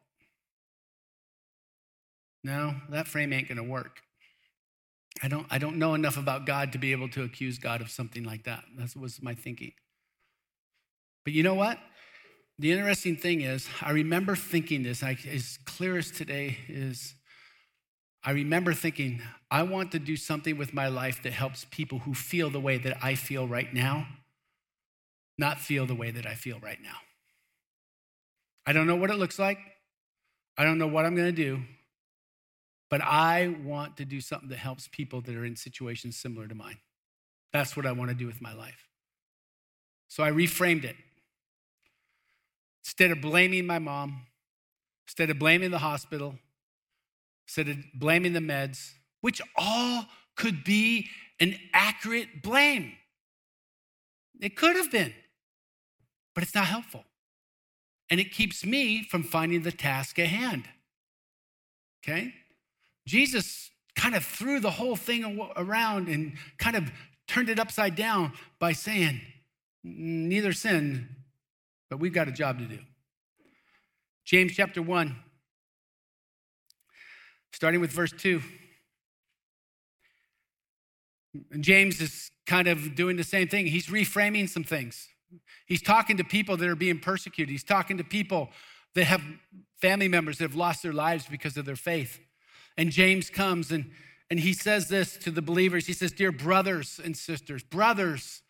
No, 2.43 2.75
that 2.89 3.07
frame 3.07 3.33
ain't 3.33 3.47
going 3.47 3.57
to 3.57 3.63
work. 3.63 4.01
I 5.21 5.27
don't, 5.27 5.47
I 5.49 5.57
don't 5.57 5.77
know 5.77 5.95
enough 5.95 6.17
about 6.17 6.45
God 6.45 6.71
to 6.73 6.77
be 6.77 6.91
able 6.91 7.09
to 7.09 7.23
accuse 7.23 7.57
God 7.57 7.81
of 7.81 7.89
something 7.89 8.23
like 8.23 8.43
that. 8.43 8.63
That 8.77 8.95
was 8.95 9.21
my 9.21 9.33
thinking. 9.33 9.73
But 11.23 11.33
you 11.33 11.43
know 11.43 11.55
what? 11.55 11.79
The 12.59 12.71
interesting 12.71 13.17
thing 13.17 13.41
is, 13.41 13.67
I 13.81 13.91
remember 13.91 14.35
thinking 14.35 14.83
this, 14.83 15.03
I, 15.03 15.17
as 15.31 15.59
clear 15.65 15.97
as 15.97 16.09
today 16.09 16.57
is 16.67 17.15
I 18.27 18.31
remember 18.31 18.73
thinking, 18.73 19.21
I 19.49 19.63
want 19.63 19.93
to 19.93 19.99
do 19.99 20.17
something 20.17 20.57
with 20.57 20.73
my 20.73 20.89
life 20.89 21.23
that 21.23 21.31
helps 21.31 21.65
people 21.71 21.99
who 21.99 22.13
feel 22.13 22.49
the 22.49 22.59
way 22.59 22.77
that 22.77 23.01
I 23.01 23.15
feel 23.15 23.47
right 23.47 23.73
now, 23.73 24.05
not 25.37 25.61
feel 25.61 25.85
the 25.85 25.95
way 25.95 26.11
that 26.11 26.25
I 26.25 26.35
feel 26.35 26.59
right 26.59 26.79
now. 26.83 26.97
I 28.65 28.73
don't 28.73 28.85
know 28.85 28.97
what 28.97 29.11
it 29.11 29.15
looks 29.15 29.39
like. 29.39 29.59
I 30.57 30.65
don't 30.65 30.77
know 30.77 30.87
what 30.87 31.05
I'm 31.05 31.15
going 31.15 31.33
to 31.33 31.41
do, 31.41 31.61
but 32.89 32.99
I 33.01 33.55
want 33.63 33.95
to 33.95 34.03
do 34.03 34.19
something 34.19 34.49
that 34.49 34.57
helps 34.57 34.89
people 34.91 35.21
that 35.21 35.33
are 35.33 35.45
in 35.45 35.55
situations 35.55 36.17
similar 36.17 36.49
to 36.49 36.55
mine. 36.55 36.79
That's 37.53 37.77
what 37.77 37.85
I 37.85 37.93
want 37.93 38.09
to 38.09 38.15
do 38.15 38.27
with 38.27 38.41
my 38.41 38.53
life. 38.53 38.89
So 40.09 40.21
I 40.21 40.31
reframed 40.31 40.83
it. 40.83 40.97
Instead 42.83 43.11
of 43.11 43.21
blaming 43.21 43.65
my 43.65 43.79
mom, 43.79 44.23
instead 45.07 45.29
of 45.29 45.39
blaming 45.39 45.71
the 45.71 45.79
hospital, 45.79 46.35
instead 47.47 47.69
of 47.69 47.77
blaming 47.93 48.33
the 48.33 48.39
meds, 48.39 48.91
which 49.21 49.41
all 49.55 50.05
could 50.35 50.63
be 50.63 51.07
an 51.39 51.57
accurate 51.73 52.41
blame. 52.43 52.93
It 54.39 54.55
could 54.55 54.75
have 54.75 54.91
been, 54.91 55.13
but 56.35 56.43
it's 56.43 56.53
not 56.53 56.65
helpful. 56.65 57.03
And 58.09 58.19
it 58.19 58.31
keeps 58.31 58.65
me 58.65 59.03
from 59.03 59.23
finding 59.23 59.63
the 59.63 59.71
task 59.71 60.19
at 60.19 60.27
hand. 60.27 60.65
Okay? 62.03 62.33
Jesus 63.05 63.71
kind 63.95 64.15
of 64.15 64.23
threw 64.23 64.59
the 64.59 64.71
whole 64.71 64.95
thing 64.95 65.39
around 65.55 66.07
and 66.07 66.33
kind 66.57 66.75
of 66.75 66.91
turned 67.27 67.49
it 67.49 67.59
upside 67.59 67.95
down 67.95 68.33
by 68.59 68.71
saying, 68.71 69.21
neither 69.83 70.53
sin, 70.53 71.09
but 71.89 71.99
we've 71.99 72.13
got 72.13 72.27
a 72.27 72.31
job 72.31 72.59
to 72.59 72.65
do. 72.65 72.79
James 74.25 74.53
chapter 74.55 74.81
1, 74.81 75.15
starting 77.57 77.81
with 77.81 77.89
verse 77.89 78.13
2. 78.15 78.39
And 81.49 81.63
James 81.63 81.99
is 81.99 82.29
kind 82.45 82.67
of 82.67 82.93
doing 82.93 83.17
the 83.17 83.23
same 83.23 83.47
thing. 83.47 83.65
He's 83.65 83.87
reframing 83.87 84.47
some 84.47 84.63
things. 84.63 85.07
He's 85.65 85.81
talking 85.81 86.17
to 86.17 86.23
people 86.23 86.55
that 86.55 86.69
are 86.69 86.75
being 86.75 86.99
persecuted. 86.99 87.49
He's 87.51 87.63
talking 87.63 87.97
to 87.97 88.03
people 88.03 88.49
that 88.93 89.05
have 89.05 89.23
family 89.81 90.07
members 90.07 90.37
that 90.37 90.43
have 90.43 90.55
lost 90.55 90.83
their 90.83 90.93
lives 90.93 91.25
because 91.25 91.57
of 91.57 91.65
their 91.65 91.75
faith. 91.75 92.19
And 92.77 92.91
James 92.91 93.31
comes 93.31 93.71
and, 93.71 93.89
and 94.29 94.39
he 94.39 94.53
says 94.53 94.87
this 94.87 95.17
to 95.17 95.31
the 95.31 95.41
believers. 95.41 95.87
He 95.87 95.93
says, 95.93 96.11
Dear 96.11 96.31
brothers 96.31 97.01
and 97.03 97.17
sisters, 97.17 97.63
brothers 97.63 98.43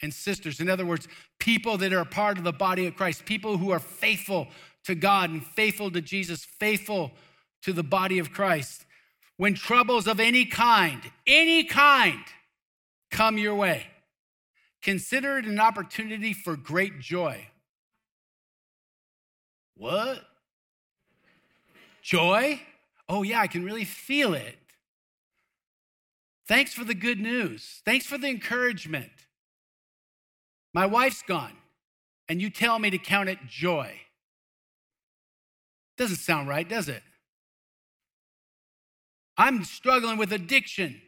and 0.00 0.14
sisters. 0.14 0.58
In 0.58 0.70
other 0.70 0.86
words, 0.86 1.06
people 1.38 1.76
that 1.76 1.92
are 1.92 2.06
part 2.06 2.38
of 2.38 2.44
the 2.44 2.52
body 2.52 2.86
of 2.86 2.96
Christ, 2.96 3.26
people 3.26 3.58
who 3.58 3.72
are 3.72 3.78
faithful 3.78 4.48
to 4.84 4.94
God 4.94 5.28
and 5.28 5.44
faithful 5.44 5.90
to 5.90 6.00
Jesus, 6.00 6.46
faithful 6.46 7.12
to 7.64 7.72
the 7.72 7.82
body 7.82 8.18
of 8.18 8.32
Christ. 8.32 8.84
When 9.36 9.54
troubles 9.54 10.06
of 10.06 10.20
any 10.20 10.44
kind, 10.44 11.00
any 11.26 11.64
kind, 11.64 12.24
come 13.10 13.36
your 13.36 13.54
way, 13.54 13.86
consider 14.82 15.38
it 15.38 15.46
an 15.46 15.58
opportunity 15.58 16.32
for 16.32 16.56
great 16.56 17.00
joy. 17.00 17.48
What? 19.76 20.22
Joy? 22.00 22.60
Oh, 23.08 23.22
yeah, 23.22 23.40
I 23.40 23.48
can 23.48 23.64
really 23.64 23.84
feel 23.84 24.34
it. 24.34 24.56
Thanks 26.46 26.74
for 26.74 26.84
the 26.84 26.94
good 26.94 27.18
news. 27.18 27.80
Thanks 27.84 28.06
for 28.06 28.18
the 28.18 28.28
encouragement. 28.28 29.10
My 30.74 30.86
wife's 30.86 31.22
gone, 31.22 31.56
and 32.28 32.40
you 32.40 32.50
tell 32.50 32.78
me 32.78 32.90
to 32.90 32.98
count 32.98 33.30
it 33.30 33.38
joy. 33.48 34.00
Doesn't 35.96 36.16
sound 36.16 36.48
right, 36.48 36.68
does 36.68 36.88
it? 36.88 37.02
I'm 39.36 39.64
struggling 39.64 40.16
with 40.16 40.32
addiction, 40.32 41.00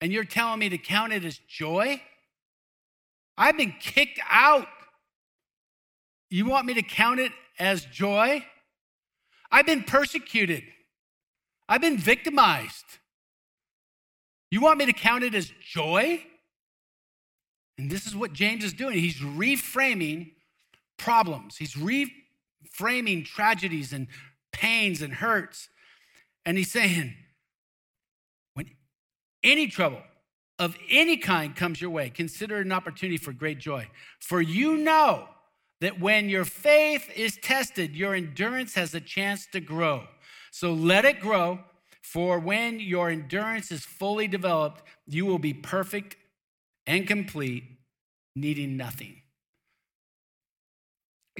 and 0.00 0.12
you're 0.12 0.24
telling 0.24 0.58
me 0.58 0.68
to 0.68 0.78
count 0.78 1.12
it 1.12 1.24
as 1.24 1.38
joy? 1.48 2.02
I've 3.36 3.56
been 3.56 3.74
kicked 3.80 4.20
out. 4.28 4.68
You 6.30 6.46
want 6.46 6.66
me 6.66 6.74
to 6.74 6.82
count 6.82 7.20
it 7.20 7.32
as 7.58 7.84
joy? 7.86 8.44
I've 9.50 9.66
been 9.66 9.84
persecuted. 9.84 10.64
I've 11.68 11.80
been 11.80 11.98
victimized. 11.98 12.84
You 14.50 14.60
want 14.60 14.78
me 14.78 14.86
to 14.86 14.92
count 14.92 15.24
it 15.24 15.34
as 15.34 15.50
joy? 15.66 16.22
And 17.78 17.90
this 17.90 18.06
is 18.06 18.14
what 18.14 18.32
James 18.32 18.64
is 18.64 18.72
doing. 18.72 18.98
He's 18.98 19.20
reframing 19.20 20.32
problems, 20.98 21.56
he's 21.56 21.74
reframing 21.74 23.24
tragedies 23.24 23.92
and 23.92 24.08
pains 24.52 25.02
and 25.02 25.14
hurts. 25.14 25.68
And 26.44 26.58
he's 26.58 26.70
saying, 26.72 27.14
any 29.42 29.66
trouble 29.66 30.02
of 30.58 30.76
any 30.90 31.16
kind 31.16 31.56
comes 31.56 31.80
your 31.80 31.90
way, 31.90 32.10
consider 32.10 32.58
it 32.58 32.66
an 32.66 32.72
opportunity 32.72 33.16
for 33.16 33.32
great 33.32 33.58
joy. 33.58 33.88
For 34.20 34.40
you 34.40 34.76
know 34.76 35.28
that 35.80 35.98
when 35.98 36.28
your 36.28 36.44
faith 36.44 37.10
is 37.16 37.36
tested, 37.42 37.96
your 37.96 38.14
endurance 38.14 38.74
has 38.74 38.94
a 38.94 39.00
chance 39.00 39.46
to 39.52 39.60
grow. 39.60 40.04
So 40.52 40.72
let 40.72 41.04
it 41.04 41.18
grow, 41.18 41.58
for 42.02 42.38
when 42.38 42.78
your 42.78 43.10
endurance 43.10 43.72
is 43.72 43.84
fully 43.84 44.28
developed, 44.28 44.82
you 45.06 45.26
will 45.26 45.40
be 45.40 45.54
perfect 45.54 46.16
and 46.86 47.08
complete, 47.08 47.64
needing 48.36 48.76
nothing. 48.76 49.22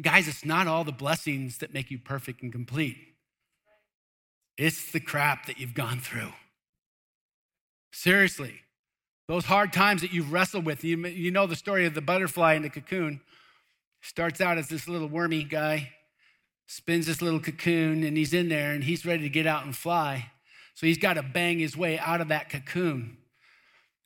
Guys, 0.00 0.26
it's 0.26 0.44
not 0.44 0.66
all 0.66 0.84
the 0.84 0.92
blessings 0.92 1.58
that 1.58 1.74
make 1.74 1.90
you 1.90 1.98
perfect 1.98 2.42
and 2.42 2.50
complete. 2.50 2.96
It's 4.56 4.90
the 4.90 5.00
crap 5.00 5.46
that 5.46 5.60
you've 5.60 5.74
gone 5.74 6.00
through. 6.00 6.32
Seriously, 7.92 8.62
those 9.28 9.44
hard 9.44 9.72
times 9.72 10.00
that 10.00 10.12
you've 10.12 10.32
wrestled 10.32 10.64
with. 10.64 10.82
You, 10.82 11.06
you 11.06 11.30
know 11.30 11.46
the 11.46 11.56
story 11.56 11.84
of 11.84 11.94
the 11.94 12.00
butterfly 12.00 12.54
in 12.54 12.62
the 12.62 12.70
cocoon. 12.70 13.20
Starts 14.00 14.40
out 14.40 14.58
as 14.58 14.68
this 14.68 14.88
little 14.88 15.08
wormy 15.08 15.44
guy, 15.44 15.92
spins 16.66 17.06
this 17.06 17.22
little 17.22 17.38
cocoon, 17.38 18.02
and 18.02 18.16
he's 18.16 18.34
in 18.34 18.48
there 18.48 18.72
and 18.72 18.82
he's 18.82 19.06
ready 19.06 19.22
to 19.22 19.28
get 19.28 19.46
out 19.46 19.64
and 19.64 19.76
fly. 19.76 20.30
So 20.74 20.86
he's 20.86 20.98
got 20.98 21.14
to 21.14 21.22
bang 21.22 21.58
his 21.58 21.76
way 21.76 21.98
out 21.98 22.20
of 22.20 22.28
that 22.28 22.48
cocoon. 22.48 23.18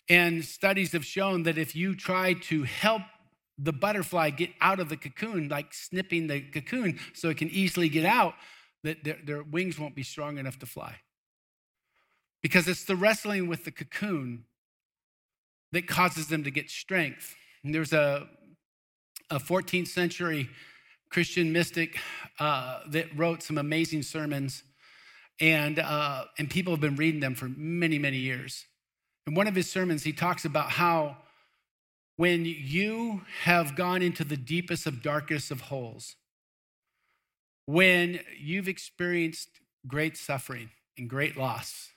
And 0.09 0.45
studies 0.45 0.93
have 0.93 1.05
shown 1.05 1.45
that 1.45 1.57
if 1.57 1.75
you 1.75 1.95
try 1.95 2.35
to 2.35 2.65
help 2.65 3.03
the 3.57 3.73
butterfly 3.73 4.31
get 4.31 4.51
out 4.61 4.81
of 4.81 4.89
the 4.89 4.97
cocoon, 4.97 5.49
like 5.49 5.73
snipping 5.73 6.27
the 6.27 6.41
cocoon 6.41 6.99
so 7.15 7.31
it 7.31 7.39
can 7.39 7.49
easily 7.51 7.89
get 7.89 8.05
out, 8.05 8.35
that 8.83 9.03
their, 9.05 9.17
their 9.25 9.43
wings 9.43 9.79
won't 9.79 9.95
be 9.95 10.03
strong 10.03 10.39
enough 10.39 10.59
to 10.59 10.67
fly. 10.67 10.97
Because 12.43 12.69
it's 12.69 12.85
the 12.85 12.97
wrestling 12.97 13.49
with 13.49 13.65
the 13.65 13.71
cocoon 13.71 14.45
that 15.73 15.87
causes 15.87 16.29
them 16.29 16.45
to 16.45 16.51
get 16.51 16.71
strength. 16.71 17.35
And 17.65 17.75
there's 17.75 17.93
a 17.93 18.29
a 19.31 19.39
14th 19.39 19.89
century 19.89 20.49
Christian 21.11 21.53
mystic 21.53 21.99
uh, 22.39 22.81
that 22.89 23.17
wrote 23.17 23.43
some 23.43 23.59
amazing 23.59 24.03
sermons, 24.03 24.63
and, 25.41 25.79
uh, 25.79 26.25
and 26.39 26.49
people 26.51 26.73
have 26.73 26.81
been 26.81 26.97
reading 26.97 27.21
them 27.21 27.35
for 27.35 27.49
many, 27.49 27.99
many 27.99 28.19
years. 28.19 28.67
In 29.27 29.35
one 29.35 29.47
of 29.47 29.55
his 29.55 29.71
sermons, 29.71 30.05
he 30.05 30.13
talks 30.13 30.45
about 30.45 30.71
how 30.71 31.17
when 32.17 32.45
you 32.45 33.23
have 33.43 33.77
gone 33.77 34.03
into 34.03 34.25
the 34.25 34.37
deepest 34.37 34.87
of 34.87 35.03
darkest 35.03 35.51
of 35.51 35.63
holes, 35.63 36.17
when 37.67 38.21
you've 38.39 38.69
experienced 38.69 39.49
great 39.87 40.17
suffering 40.17 40.71
and 40.97 41.11
great 41.11 41.37
loss, 41.37 41.91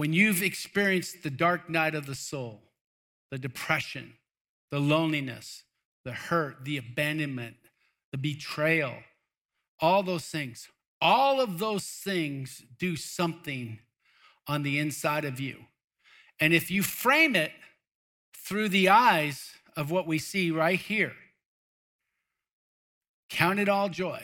when 0.00 0.14
you've 0.14 0.42
experienced 0.42 1.22
the 1.22 1.28
dark 1.28 1.68
night 1.68 1.94
of 1.94 2.06
the 2.06 2.14
soul, 2.14 2.62
the 3.30 3.36
depression, 3.36 4.14
the 4.70 4.78
loneliness, 4.78 5.64
the 6.06 6.12
hurt, 6.12 6.64
the 6.64 6.78
abandonment, 6.78 7.54
the 8.10 8.16
betrayal, 8.16 8.94
all 9.78 10.02
those 10.02 10.24
things. 10.24 10.70
All 11.02 11.38
of 11.38 11.58
those 11.58 11.84
things 11.84 12.62
do 12.78 12.96
something 12.96 13.78
on 14.46 14.62
the 14.62 14.78
inside 14.78 15.26
of 15.26 15.38
you. 15.38 15.66
And 16.40 16.54
if 16.54 16.70
you 16.70 16.82
frame 16.82 17.36
it 17.36 17.52
through 18.34 18.70
the 18.70 18.88
eyes 18.88 19.50
of 19.76 19.90
what 19.90 20.06
we 20.06 20.18
see 20.18 20.50
right 20.50 20.80
here, 20.80 21.12
count 23.28 23.58
it 23.58 23.68
all 23.68 23.90
joy. 23.90 24.22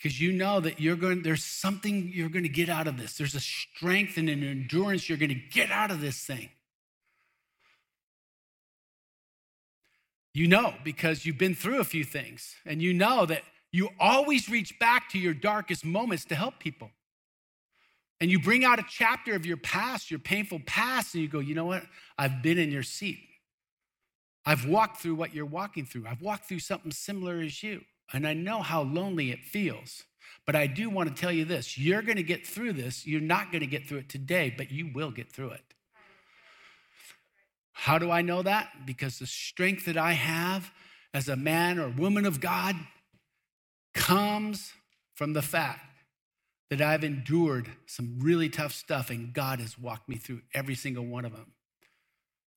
Because 0.00 0.20
you 0.20 0.32
know 0.32 0.60
that 0.60 0.80
you're 0.80 0.96
going, 0.96 1.22
there's 1.22 1.44
something 1.44 2.12
you're 2.14 2.28
going 2.28 2.44
to 2.44 2.48
get 2.48 2.68
out 2.68 2.86
of 2.86 2.96
this. 2.96 3.16
There's 3.16 3.34
a 3.34 3.40
strength 3.40 4.16
and 4.16 4.28
an 4.28 4.44
endurance 4.44 5.08
you're 5.08 5.18
going 5.18 5.30
to 5.30 5.34
get 5.34 5.70
out 5.72 5.90
of 5.90 6.00
this 6.00 6.18
thing. 6.18 6.50
You 10.34 10.46
know 10.46 10.74
because 10.84 11.26
you've 11.26 11.38
been 11.38 11.56
through 11.56 11.80
a 11.80 11.84
few 11.84 12.04
things, 12.04 12.54
and 12.64 12.80
you 12.80 12.94
know 12.94 13.26
that 13.26 13.42
you 13.72 13.88
always 13.98 14.48
reach 14.48 14.78
back 14.78 15.08
to 15.10 15.18
your 15.18 15.34
darkest 15.34 15.84
moments 15.84 16.24
to 16.26 16.36
help 16.36 16.60
people. 16.60 16.90
And 18.20 18.30
you 18.30 18.38
bring 18.38 18.64
out 18.64 18.78
a 18.78 18.84
chapter 18.88 19.34
of 19.34 19.46
your 19.46 19.56
past, 19.56 20.10
your 20.10 20.20
painful 20.20 20.60
past, 20.64 21.14
and 21.14 21.22
you 21.22 21.28
go, 21.28 21.40
you 21.40 21.56
know 21.56 21.66
what? 21.66 21.82
I've 22.16 22.42
been 22.42 22.58
in 22.58 22.70
your 22.70 22.84
seat. 22.84 23.18
I've 24.46 24.64
walked 24.64 25.00
through 25.00 25.16
what 25.16 25.34
you're 25.34 25.44
walking 25.44 25.84
through. 25.84 26.06
I've 26.06 26.22
walked 26.22 26.48
through 26.48 26.60
something 26.60 26.92
similar 26.92 27.40
as 27.40 27.62
you. 27.62 27.82
And 28.12 28.26
I 28.26 28.34
know 28.34 28.62
how 28.62 28.82
lonely 28.82 29.30
it 29.30 29.44
feels. 29.44 30.04
But 30.46 30.56
I 30.56 30.66
do 30.66 30.88
want 30.88 31.14
to 31.14 31.20
tell 31.20 31.32
you 31.32 31.44
this 31.44 31.76
you're 31.76 32.02
going 32.02 32.16
to 32.16 32.22
get 32.22 32.46
through 32.46 32.72
this. 32.72 33.06
You're 33.06 33.20
not 33.20 33.52
going 33.52 33.60
to 33.60 33.66
get 33.66 33.86
through 33.86 33.98
it 33.98 34.08
today, 34.08 34.54
but 34.56 34.70
you 34.70 34.90
will 34.94 35.10
get 35.10 35.30
through 35.30 35.50
it. 35.50 35.74
How 37.72 37.98
do 37.98 38.10
I 38.10 38.22
know 38.22 38.42
that? 38.42 38.86
Because 38.86 39.18
the 39.18 39.26
strength 39.26 39.84
that 39.84 39.96
I 39.96 40.12
have 40.12 40.72
as 41.14 41.28
a 41.28 41.36
man 41.36 41.78
or 41.78 41.88
woman 41.88 42.26
of 42.26 42.40
God 42.40 42.74
comes 43.94 44.72
from 45.14 45.32
the 45.32 45.42
fact 45.42 45.80
that 46.70 46.80
I've 46.80 47.04
endured 47.04 47.68
some 47.86 48.18
really 48.20 48.48
tough 48.48 48.72
stuff 48.72 49.10
and 49.10 49.32
God 49.32 49.60
has 49.60 49.78
walked 49.78 50.08
me 50.08 50.16
through 50.16 50.42
every 50.54 50.74
single 50.74 51.04
one 51.04 51.24
of 51.24 51.32
them. 51.32 51.52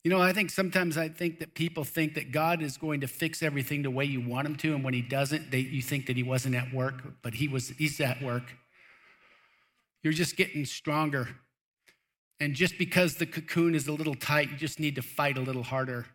You 0.03 0.09
know, 0.09 0.21
I 0.21 0.33
think 0.33 0.49
sometimes 0.49 0.97
I 0.97 1.09
think 1.09 1.39
that 1.39 1.53
people 1.53 1.83
think 1.83 2.15
that 2.15 2.31
God 2.31 2.61
is 2.61 2.75
going 2.77 3.01
to 3.01 3.07
fix 3.07 3.43
everything 3.43 3.83
the 3.83 3.91
way 3.91 4.05
you 4.05 4.19
want 4.19 4.47
him 4.47 4.55
to, 4.57 4.73
and 4.73 4.83
when 4.83 4.95
he 4.95 5.01
doesn't, 5.01 5.51
they, 5.51 5.59
you 5.59 5.81
think 5.81 6.07
that 6.07 6.17
he 6.17 6.23
wasn't 6.23 6.55
at 6.55 6.73
work, 6.73 7.03
but 7.21 7.35
he 7.35 7.47
was, 7.47 7.69
he's 7.69 7.99
at 8.01 8.21
work. 8.21 8.43
You're 10.01 10.13
just 10.13 10.35
getting 10.35 10.65
stronger 10.65 11.27
and 12.41 12.55
just 12.55 12.79
because 12.79 13.15
the 13.15 13.27
cocoon 13.27 13.75
is 13.75 13.87
a 13.87 13.91
little 13.91 14.15
tight, 14.15 14.49
you 14.49 14.57
just 14.57 14.79
need 14.79 14.95
to 14.95 15.03
fight 15.03 15.37
a 15.37 15.41
little 15.41 15.61
harder. 15.61 16.07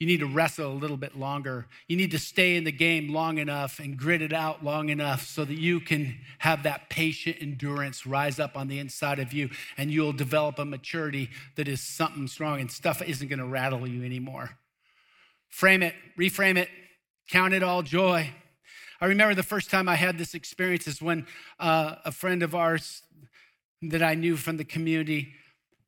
You 0.00 0.06
need 0.06 0.20
to 0.20 0.26
wrestle 0.26 0.72
a 0.72 0.74
little 0.74 0.96
bit 0.96 1.16
longer. 1.16 1.66
You 1.86 1.96
need 1.96 2.10
to 2.10 2.18
stay 2.18 2.56
in 2.56 2.64
the 2.64 2.72
game 2.72 3.12
long 3.12 3.38
enough 3.38 3.78
and 3.78 3.96
grit 3.96 4.22
it 4.22 4.32
out 4.32 4.64
long 4.64 4.88
enough 4.88 5.24
so 5.24 5.44
that 5.44 5.56
you 5.56 5.78
can 5.80 6.18
have 6.38 6.64
that 6.64 6.90
patient 6.90 7.36
endurance 7.40 8.04
rise 8.04 8.40
up 8.40 8.56
on 8.56 8.66
the 8.68 8.80
inside 8.80 9.20
of 9.20 9.32
you 9.32 9.50
and 9.78 9.90
you'll 9.90 10.12
develop 10.12 10.58
a 10.58 10.64
maturity 10.64 11.30
that 11.54 11.68
is 11.68 11.80
something 11.80 12.26
strong 12.26 12.60
and 12.60 12.70
stuff 12.70 13.02
isn't 13.02 13.28
going 13.28 13.38
to 13.38 13.46
rattle 13.46 13.86
you 13.86 14.04
anymore. 14.04 14.50
Frame 15.48 15.82
it, 15.84 15.94
reframe 16.18 16.56
it, 16.56 16.68
count 17.30 17.54
it 17.54 17.62
all 17.62 17.82
joy. 17.82 18.30
I 19.00 19.06
remember 19.06 19.34
the 19.34 19.44
first 19.44 19.70
time 19.70 19.88
I 19.88 19.94
had 19.94 20.18
this 20.18 20.34
experience 20.34 20.88
is 20.88 21.00
when 21.00 21.26
uh, 21.60 21.96
a 22.04 22.10
friend 22.10 22.42
of 22.42 22.54
ours 22.54 23.02
that 23.80 24.02
I 24.02 24.14
knew 24.14 24.36
from 24.36 24.56
the 24.56 24.64
community 24.64 25.34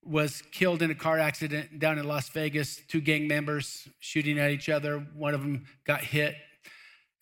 was 0.07 0.43
killed 0.53 0.83
in 0.83 0.91
a 0.91 0.95
car 0.95 1.19
accident 1.19 1.79
down 1.79 1.99
in 1.99 2.07
Las 2.07 2.29
Vegas. 2.29 2.81
Two 2.89 3.01
gang 3.01 3.27
members 3.27 3.89
shooting 4.01 4.39
at 4.39 4.51
each 4.51 4.69
other. 4.69 4.99
One 5.15 5.35
of 5.35 5.41
them 5.41 5.67
got 5.87 6.03
hit, 6.03 6.37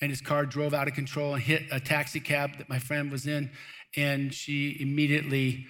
and 0.00 0.10
his 0.10 0.20
car 0.20 0.44
drove 0.46 0.74
out 0.74 0.88
of 0.88 0.94
control 0.94 1.34
and 1.34 1.42
hit 1.42 1.62
a 1.70 1.80
taxi 1.80 2.20
cab 2.20 2.58
that 2.58 2.68
my 2.68 2.78
friend 2.78 3.10
was 3.10 3.26
in, 3.26 3.50
and 3.96 4.32
she 4.32 4.76
immediately 4.80 5.66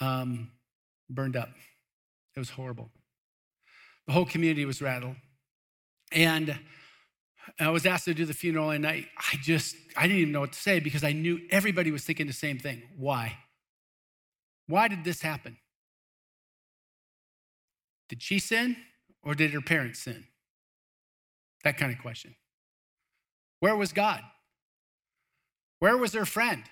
um, 0.00 0.50
burned 1.10 1.36
up. 1.36 1.50
It 2.36 2.38
was 2.38 2.50
horrible. 2.50 2.90
The 4.06 4.12
whole 4.12 4.26
community 4.26 4.64
was 4.64 4.82
rattled. 4.82 5.16
And 6.12 6.58
I 7.58 7.70
was 7.70 7.86
asked 7.86 8.04
to 8.06 8.14
do 8.14 8.24
the 8.24 8.34
funeral, 8.34 8.70
and 8.70 8.86
I, 8.86 9.06
I 9.16 9.36
just, 9.42 9.76
I 9.96 10.02
didn't 10.02 10.18
even 10.18 10.32
know 10.32 10.40
what 10.40 10.52
to 10.52 10.58
say 10.58 10.80
because 10.80 11.04
I 11.04 11.12
knew 11.12 11.40
everybody 11.50 11.90
was 11.90 12.04
thinking 12.04 12.26
the 12.26 12.32
same 12.32 12.58
thing. 12.58 12.82
Why? 12.96 13.38
Why 14.66 14.88
did 14.88 15.04
this 15.04 15.20
happen? 15.20 15.56
Did 18.08 18.22
she 18.22 18.38
sin 18.38 18.76
or 19.22 19.34
did 19.34 19.52
her 19.52 19.60
parents 19.60 20.00
sin? 20.00 20.24
That 21.64 21.78
kind 21.78 21.92
of 21.92 21.98
question. 21.98 22.34
Where 23.60 23.76
was 23.76 23.92
God? 23.92 24.20
Where 25.78 25.96
was 25.96 26.12
her 26.12 26.26
friend 26.26 26.64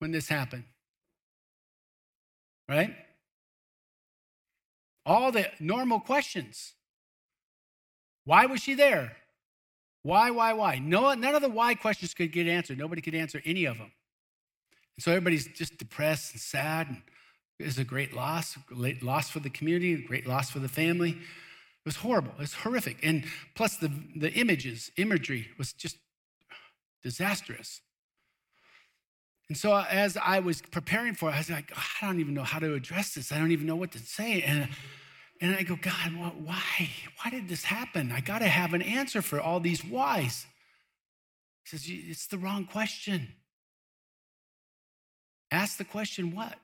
when 0.00 0.10
this 0.10 0.28
happened? 0.28 0.64
Right? 2.68 2.94
All 5.06 5.32
the 5.32 5.46
normal 5.58 6.00
questions. 6.00 6.74
Why 8.24 8.46
was 8.46 8.60
she 8.60 8.74
there? 8.74 9.16
Why, 10.02 10.30
why, 10.30 10.52
why? 10.52 10.78
No, 10.78 11.12
none 11.14 11.34
of 11.34 11.42
the 11.42 11.48
why 11.48 11.74
questions 11.74 12.14
could 12.14 12.32
get 12.32 12.46
answered. 12.46 12.78
Nobody 12.78 13.02
could 13.02 13.14
answer 13.14 13.42
any 13.44 13.64
of 13.64 13.78
them. 13.78 13.92
And 14.96 15.04
so 15.04 15.10
everybody's 15.10 15.46
just 15.48 15.78
depressed 15.78 16.32
and 16.32 16.40
sad 16.40 16.88
and 16.88 17.02
is 17.60 17.78
a 17.78 17.84
great 17.84 18.14
loss, 18.14 18.56
great 18.66 19.02
loss 19.02 19.30
for 19.30 19.40
the 19.40 19.50
community, 19.50 19.96
great 20.02 20.26
loss 20.26 20.50
for 20.50 20.58
the 20.58 20.68
family. 20.68 21.10
It 21.10 21.86
was 21.86 21.96
horrible. 21.96 22.32
It 22.32 22.40
was 22.40 22.54
horrific. 22.54 22.98
And 23.02 23.24
plus 23.54 23.76
the, 23.76 23.90
the 24.16 24.32
images, 24.32 24.90
imagery 24.96 25.48
was 25.58 25.72
just 25.72 25.96
disastrous. 27.02 27.80
And 29.48 29.56
so 29.56 29.76
as 29.76 30.16
I 30.16 30.40
was 30.40 30.62
preparing 30.62 31.14
for 31.14 31.28
it, 31.30 31.34
I 31.34 31.38
was 31.38 31.50
like, 31.50 31.72
oh, 31.76 31.82
I 32.00 32.06
don't 32.06 32.20
even 32.20 32.34
know 32.34 32.44
how 32.44 32.58
to 32.58 32.74
address 32.74 33.14
this. 33.14 33.32
I 33.32 33.38
don't 33.38 33.50
even 33.50 33.66
know 33.66 33.76
what 33.76 33.92
to 33.92 33.98
say. 33.98 34.42
And, 34.42 34.68
and 35.40 35.56
I 35.56 35.62
go, 35.62 35.76
God, 35.80 36.12
why? 36.44 36.90
Why 37.22 37.30
did 37.30 37.48
this 37.48 37.64
happen? 37.64 38.12
I 38.12 38.20
got 38.20 38.40
to 38.40 38.48
have 38.48 38.74
an 38.74 38.82
answer 38.82 39.22
for 39.22 39.40
all 39.40 39.58
these 39.58 39.84
whys. 39.84 40.46
He 41.64 41.76
says, 41.76 41.86
it's 41.88 42.26
the 42.26 42.38
wrong 42.38 42.64
question. 42.64 43.28
Ask 45.50 45.78
the 45.78 45.84
question, 45.84 46.34
what? 46.34 46.56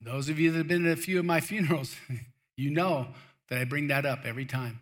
Those 0.00 0.28
of 0.28 0.38
you 0.38 0.50
that 0.52 0.58
have 0.58 0.68
been 0.68 0.86
at 0.86 0.98
a 0.98 1.00
few 1.00 1.18
of 1.18 1.24
my 1.24 1.40
funerals, 1.50 1.96
you 2.56 2.70
know 2.70 3.08
that 3.48 3.60
I 3.60 3.64
bring 3.64 3.88
that 3.88 4.06
up 4.06 4.20
every 4.24 4.46
time, 4.46 4.80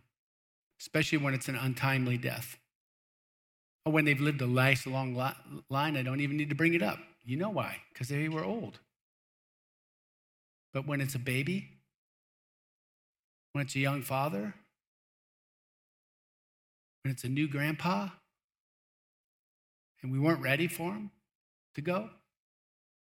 especially 0.80 1.18
when 1.18 1.34
it's 1.34 1.48
an 1.48 1.56
untimely 1.56 2.18
death. 2.18 2.58
Or 3.84 3.92
when 3.92 4.04
they've 4.04 4.20
lived 4.20 4.40
a 4.42 4.46
nice 4.46 4.86
long 4.86 5.14
line, 5.68 5.96
I 5.96 6.02
don't 6.02 6.20
even 6.20 6.36
need 6.36 6.50
to 6.50 6.54
bring 6.54 6.74
it 6.74 6.82
up. 6.82 6.98
You 7.24 7.36
know 7.36 7.50
why? 7.50 7.78
Because 7.92 8.08
they 8.08 8.28
were 8.28 8.44
old. 8.44 8.78
But 10.72 10.86
when 10.86 11.00
it's 11.00 11.14
a 11.14 11.18
baby, 11.18 11.68
when 13.52 13.64
it's 13.64 13.74
a 13.74 13.80
young 13.80 14.02
father, 14.02 14.54
when 17.02 17.12
it's 17.12 17.24
a 17.24 17.28
new 17.28 17.48
grandpa, 17.48 18.08
and 20.02 20.10
we 20.10 20.18
weren't 20.18 20.40
ready 20.40 20.66
for 20.66 20.92
him 20.92 21.10
to 21.74 21.80
go, 21.80 22.10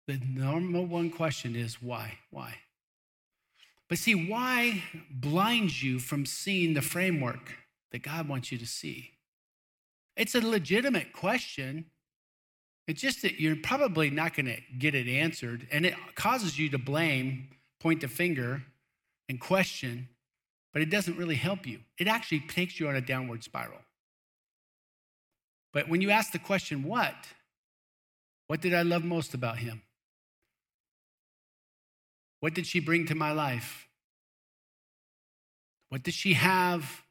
the 0.07 0.19
normal 0.27 0.85
one 0.85 1.09
question 1.09 1.55
is 1.55 1.81
why? 1.81 2.19
Why? 2.29 2.55
But 3.87 3.97
see, 3.97 4.15
why 4.15 4.83
blinds 5.11 5.83
you 5.83 5.99
from 5.99 6.25
seeing 6.25 6.73
the 6.73 6.81
framework 6.81 7.53
that 7.91 8.03
God 8.03 8.27
wants 8.27 8.51
you 8.51 8.57
to 8.57 8.65
see? 8.65 9.11
It's 10.15 10.35
a 10.35 10.41
legitimate 10.41 11.13
question. 11.13 11.85
It's 12.87 13.01
just 13.01 13.21
that 13.23 13.39
you're 13.39 13.55
probably 13.55 14.09
not 14.09 14.35
going 14.35 14.45
to 14.45 14.57
get 14.77 14.95
it 14.95 15.07
answered, 15.07 15.67
and 15.71 15.85
it 15.85 15.95
causes 16.15 16.57
you 16.57 16.69
to 16.69 16.77
blame, 16.77 17.49
point 17.79 18.01
the 18.01 18.07
finger, 18.07 18.63
and 19.27 19.39
question, 19.39 20.07
but 20.71 20.81
it 20.81 20.89
doesn't 20.89 21.17
really 21.17 21.35
help 21.35 21.65
you. 21.65 21.79
It 21.97 22.07
actually 22.07 22.41
takes 22.41 22.79
you 22.79 22.87
on 22.87 22.95
a 22.95 23.01
downward 23.01 23.43
spiral. 23.43 23.79
But 25.73 25.89
when 25.89 26.01
you 26.01 26.11
ask 26.11 26.31
the 26.31 26.39
question, 26.39 26.83
what? 26.83 27.15
What 28.47 28.61
did 28.61 28.73
I 28.73 28.83
love 28.83 29.03
most 29.03 29.33
about 29.33 29.57
him? 29.57 29.81
What 32.45 32.53
did 32.53 32.67
she 32.67 32.79
bring 32.79 33.07
to 33.07 33.15
my 33.15 33.31
life? 33.31 33.87
What 35.89 36.03
does 36.03 36.13
she 36.13 36.33
have 36.33 37.01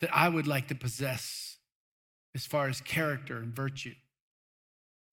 that 0.00 0.10
I 0.12 0.28
would 0.28 0.48
like 0.48 0.66
to 0.66 0.74
possess 0.74 1.58
as 2.34 2.44
far 2.44 2.68
as 2.68 2.80
character 2.80 3.36
and 3.36 3.54
virtue? 3.54 3.94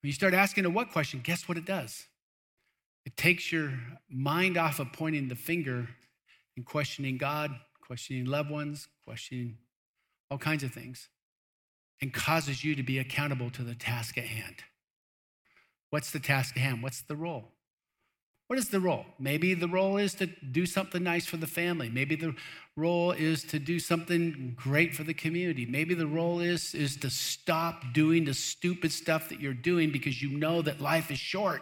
When 0.02 0.08
you 0.08 0.14
start 0.14 0.34
asking 0.34 0.66
a 0.66 0.72
what 0.72 0.92
question, 0.92 1.22
guess 1.24 1.48
what 1.48 1.60
it 1.60 1.66
does? 1.66 2.08
It 3.06 3.16
takes 3.16 3.52
your 3.52 3.74
mind 4.10 4.58
off 4.58 4.80
of 4.80 4.92
pointing 4.92 5.28
the 5.28 5.36
finger 5.36 5.90
and 6.58 6.66
questioning 6.66 7.20
God, 7.20 7.52
questioning 7.82 8.26
loved 8.26 8.50
ones, 8.50 8.88
questioning 9.06 9.60
all 10.32 10.40
kinds 10.40 10.64
of 10.64 10.72
things, 10.72 11.10
and 12.02 12.12
causes 12.12 12.64
you 12.64 12.74
to 12.74 12.82
be 12.82 12.98
accountable 12.98 13.52
to 13.52 13.62
the 13.62 13.76
task 13.76 14.18
at 14.18 14.26
hand. 14.26 14.56
What's 15.92 16.10
the 16.10 16.20
task 16.20 16.58
at 16.58 16.64
hand? 16.64 16.82
What's 16.82 17.04
the 17.04 17.16
role? 17.16 17.53
What 18.48 18.60
is 18.60 18.70
the 18.70 18.80
role? 18.80 19.06
Maybe 19.18 19.54
the 19.54 19.68
role 19.68 19.98
is 19.98 20.14
to 20.16 20.28
do 20.28 20.66
something 20.66 21.02
nice 21.02 21.26
for 21.26 21.38
the 21.38 21.48
family. 21.48 21.90
Maybe 21.90 22.16
the 22.16 22.36
role 22.76 23.12
is 23.12 23.44
to 23.46 23.60
do 23.60 23.80
something 23.80 24.54
great 24.56 24.94
for 24.94 25.04
the 25.04 25.14
community. 25.14 25.66
Maybe 25.66 25.94
the 25.94 26.08
role 26.08 26.40
is, 26.40 26.76
is 26.76 26.98
to 26.98 27.10
stop 27.10 27.94
doing 27.94 28.26
the 28.26 28.34
stupid 28.34 28.92
stuff 28.92 29.30
that 29.30 29.40
you're 29.40 29.54
doing 29.54 29.92
because 29.92 30.22
you 30.22 30.38
know 30.38 30.62
that 30.62 30.82
life 30.82 31.10
is 31.10 31.20
short. 31.20 31.62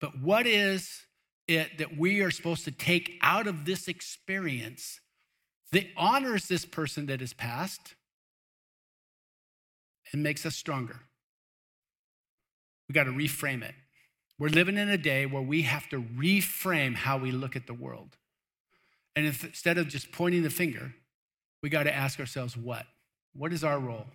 But 0.00 0.18
what 0.18 0.46
is 0.46 1.04
it 1.46 1.78
that 1.78 1.96
we 1.96 2.20
are 2.22 2.30
supposed 2.30 2.64
to 2.64 2.70
take 2.70 3.18
out 3.22 3.46
of 3.46 3.66
this 3.66 3.88
experience 3.88 5.00
that 5.72 5.86
honors 5.96 6.48
this 6.48 6.64
person 6.64 7.06
that 7.06 7.20
has 7.20 7.34
passed 7.34 7.94
and 10.12 10.22
makes 10.22 10.46
us 10.46 10.56
stronger? 10.56 11.00
We 12.88 12.94
got 12.94 13.04
to 13.04 13.12
reframe 13.12 13.62
it. 13.62 13.74
We're 14.40 14.48
living 14.48 14.78
in 14.78 14.88
a 14.88 14.96
day 14.96 15.26
where 15.26 15.42
we 15.42 15.62
have 15.62 15.86
to 15.90 16.00
reframe 16.00 16.96
how 16.96 17.18
we 17.18 17.30
look 17.30 17.56
at 17.56 17.66
the 17.66 17.74
world. 17.74 18.16
And 19.14 19.26
if, 19.26 19.44
instead 19.44 19.76
of 19.76 19.86
just 19.86 20.12
pointing 20.12 20.42
the 20.42 20.50
finger, 20.50 20.94
we 21.62 21.68
got 21.68 21.82
to 21.82 21.94
ask 21.94 22.18
ourselves 22.18 22.56
what? 22.56 22.86
What 23.36 23.52
is 23.52 23.62
our 23.62 23.78
role? 23.78 24.06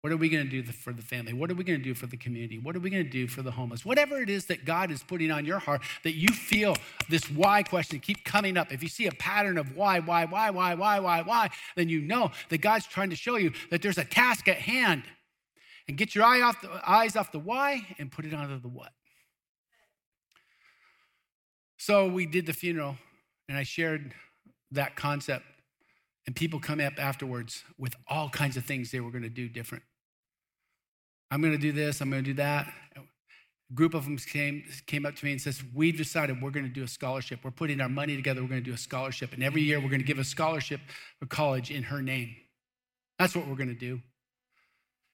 What 0.00 0.12
are 0.12 0.16
we 0.16 0.28
going 0.28 0.44
to 0.44 0.50
do 0.50 0.64
for 0.72 0.92
the 0.92 1.02
family? 1.02 1.34
What 1.34 1.52
are 1.52 1.54
we 1.54 1.62
going 1.62 1.78
to 1.78 1.84
do 1.84 1.94
for 1.94 2.06
the 2.06 2.16
community? 2.16 2.58
What 2.58 2.74
are 2.74 2.80
we 2.80 2.90
going 2.90 3.04
to 3.04 3.10
do 3.10 3.28
for 3.28 3.42
the 3.42 3.52
homeless? 3.52 3.84
Whatever 3.84 4.20
it 4.20 4.28
is 4.28 4.46
that 4.46 4.64
God 4.64 4.90
is 4.90 5.04
putting 5.04 5.30
on 5.30 5.44
your 5.44 5.60
heart 5.60 5.82
that 6.02 6.16
you 6.16 6.28
feel 6.28 6.74
this 7.08 7.30
why 7.30 7.62
question 7.62 8.00
keep 8.00 8.24
coming 8.24 8.56
up. 8.56 8.72
If 8.72 8.82
you 8.82 8.88
see 8.88 9.06
a 9.06 9.12
pattern 9.12 9.56
of 9.56 9.76
why, 9.76 10.00
why, 10.00 10.24
why, 10.24 10.50
why, 10.50 10.74
why, 10.74 10.98
why, 10.98 11.22
why, 11.22 11.50
then 11.76 11.88
you 11.88 12.00
know 12.00 12.32
that 12.48 12.58
God's 12.58 12.86
trying 12.86 13.10
to 13.10 13.16
show 13.16 13.36
you 13.36 13.52
that 13.70 13.82
there's 13.82 13.98
a 13.98 14.04
task 14.04 14.48
at 14.48 14.56
hand. 14.56 15.04
And 15.86 15.96
get 15.96 16.16
your 16.16 16.24
eye 16.24 16.40
off 16.40 16.60
the, 16.60 16.68
eyes 16.84 17.14
off 17.14 17.30
the 17.30 17.38
why 17.38 17.86
and 18.00 18.10
put 18.10 18.24
it 18.24 18.34
onto 18.34 18.60
the 18.60 18.68
what. 18.68 18.92
So 21.78 22.08
we 22.08 22.26
did 22.26 22.44
the 22.44 22.52
funeral, 22.52 22.96
and 23.48 23.56
I 23.56 23.62
shared 23.62 24.12
that 24.72 24.96
concept, 24.96 25.44
and 26.26 26.34
people 26.34 26.58
come 26.58 26.80
up 26.80 26.94
afterwards 26.98 27.62
with 27.78 27.94
all 28.08 28.28
kinds 28.28 28.56
of 28.56 28.64
things 28.64 28.90
they 28.90 28.98
were 28.98 29.12
going 29.12 29.22
to 29.22 29.28
do 29.28 29.48
different. 29.48 29.84
I'm 31.30 31.40
going 31.40 31.52
to 31.52 31.58
do 31.58 31.70
this, 31.70 32.00
I'm 32.00 32.10
going 32.10 32.24
to 32.24 32.30
do 32.30 32.34
that. 32.34 32.66
A 32.96 33.74
group 33.74 33.94
of 33.94 34.04
them 34.04 34.18
came, 34.18 34.64
came 34.86 35.06
up 35.06 35.14
to 35.14 35.24
me 35.24 35.32
and 35.32 35.40
says, 35.40 35.62
We've 35.72 35.96
decided 35.96 36.42
we're 36.42 36.50
going 36.50 36.66
to 36.66 36.72
do 36.72 36.82
a 36.82 36.88
scholarship. 36.88 37.40
We're 37.44 37.52
putting 37.52 37.80
our 37.80 37.88
money 37.88 38.16
together, 38.16 38.42
we're 38.42 38.48
going 38.48 38.64
to 38.64 38.70
do 38.70 38.74
a 38.74 38.78
scholarship. 38.78 39.32
And 39.32 39.44
every 39.44 39.62
year 39.62 39.78
we're 39.78 39.90
going 39.90 40.00
to 40.00 40.06
give 40.06 40.18
a 40.18 40.24
scholarship 40.24 40.80
for 41.20 41.26
college 41.26 41.70
in 41.70 41.84
her 41.84 42.02
name. 42.02 42.34
That's 43.20 43.36
what 43.36 43.46
we're 43.46 43.56
going 43.56 43.68
to 43.68 43.74
do. 43.74 44.00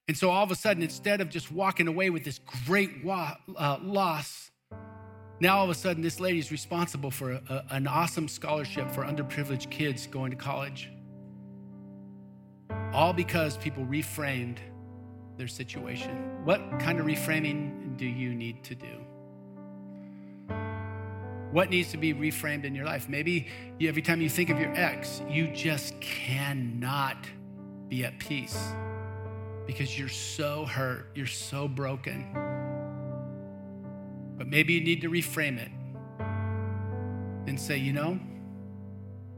And 0.08 0.16
so 0.16 0.30
all 0.30 0.44
of 0.44 0.50
a 0.50 0.54
sudden, 0.54 0.82
instead 0.82 1.20
of 1.20 1.28
just 1.28 1.52
walking 1.52 1.88
away 1.88 2.08
with 2.10 2.24
this 2.24 2.40
great 2.66 3.04
wa- 3.04 3.36
uh, 3.56 3.78
loss, 3.82 4.50
Now, 5.40 5.58
all 5.58 5.64
of 5.64 5.70
a 5.70 5.74
sudden, 5.74 6.02
this 6.02 6.20
lady 6.20 6.38
is 6.38 6.52
responsible 6.52 7.10
for 7.10 7.32
a, 7.32 7.42
a, 7.48 7.64
an 7.74 7.86
awesome 7.86 8.28
scholarship 8.28 8.90
for 8.90 9.04
underprivileged 9.04 9.70
kids 9.70 10.06
going 10.06 10.30
to 10.30 10.36
college. 10.36 10.90
All 12.92 13.12
because 13.12 13.56
people 13.56 13.84
reframed 13.84 14.58
their 15.36 15.48
situation. 15.48 16.44
What 16.44 16.60
kind 16.78 17.00
of 17.00 17.06
reframing 17.06 17.96
do 17.96 18.06
you 18.06 18.34
need 18.34 18.62
to 18.64 18.74
do? 18.76 19.04
What 21.50 21.70
needs 21.70 21.90
to 21.92 21.96
be 21.96 22.14
reframed 22.14 22.64
in 22.64 22.74
your 22.74 22.84
life? 22.84 23.08
Maybe 23.08 23.48
you, 23.78 23.88
every 23.88 24.02
time 24.02 24.20
you 24.20 24.28
think 24.28 24.50
of 24.50 24.58
your 24.58 24.72
ex, 24.74 25.22
you 25.28 25.48
just 25.48 26.00
cannot 26.00 27.16
be 27.88 28.04
at 28.04 28.18
peace 28.18 28.72
because 29.66 29.98
you're 29.98 30.08
so 30.08 30.64
hurt, 30.64 31.10
you're 31.14 31.26
so 31.26 31.68
broken. 31.68 32.53
But 34.36 34.48
maybe 34.48 34.72
you 34.74 34.80
need 34.80 35.00
to 35.02 35.10
reframe 35.10 35.58
it 35.58 35.70
and 37.46 37.58
say, 37.58 37.76
you 37.76 37.92
know, 37.92 38.18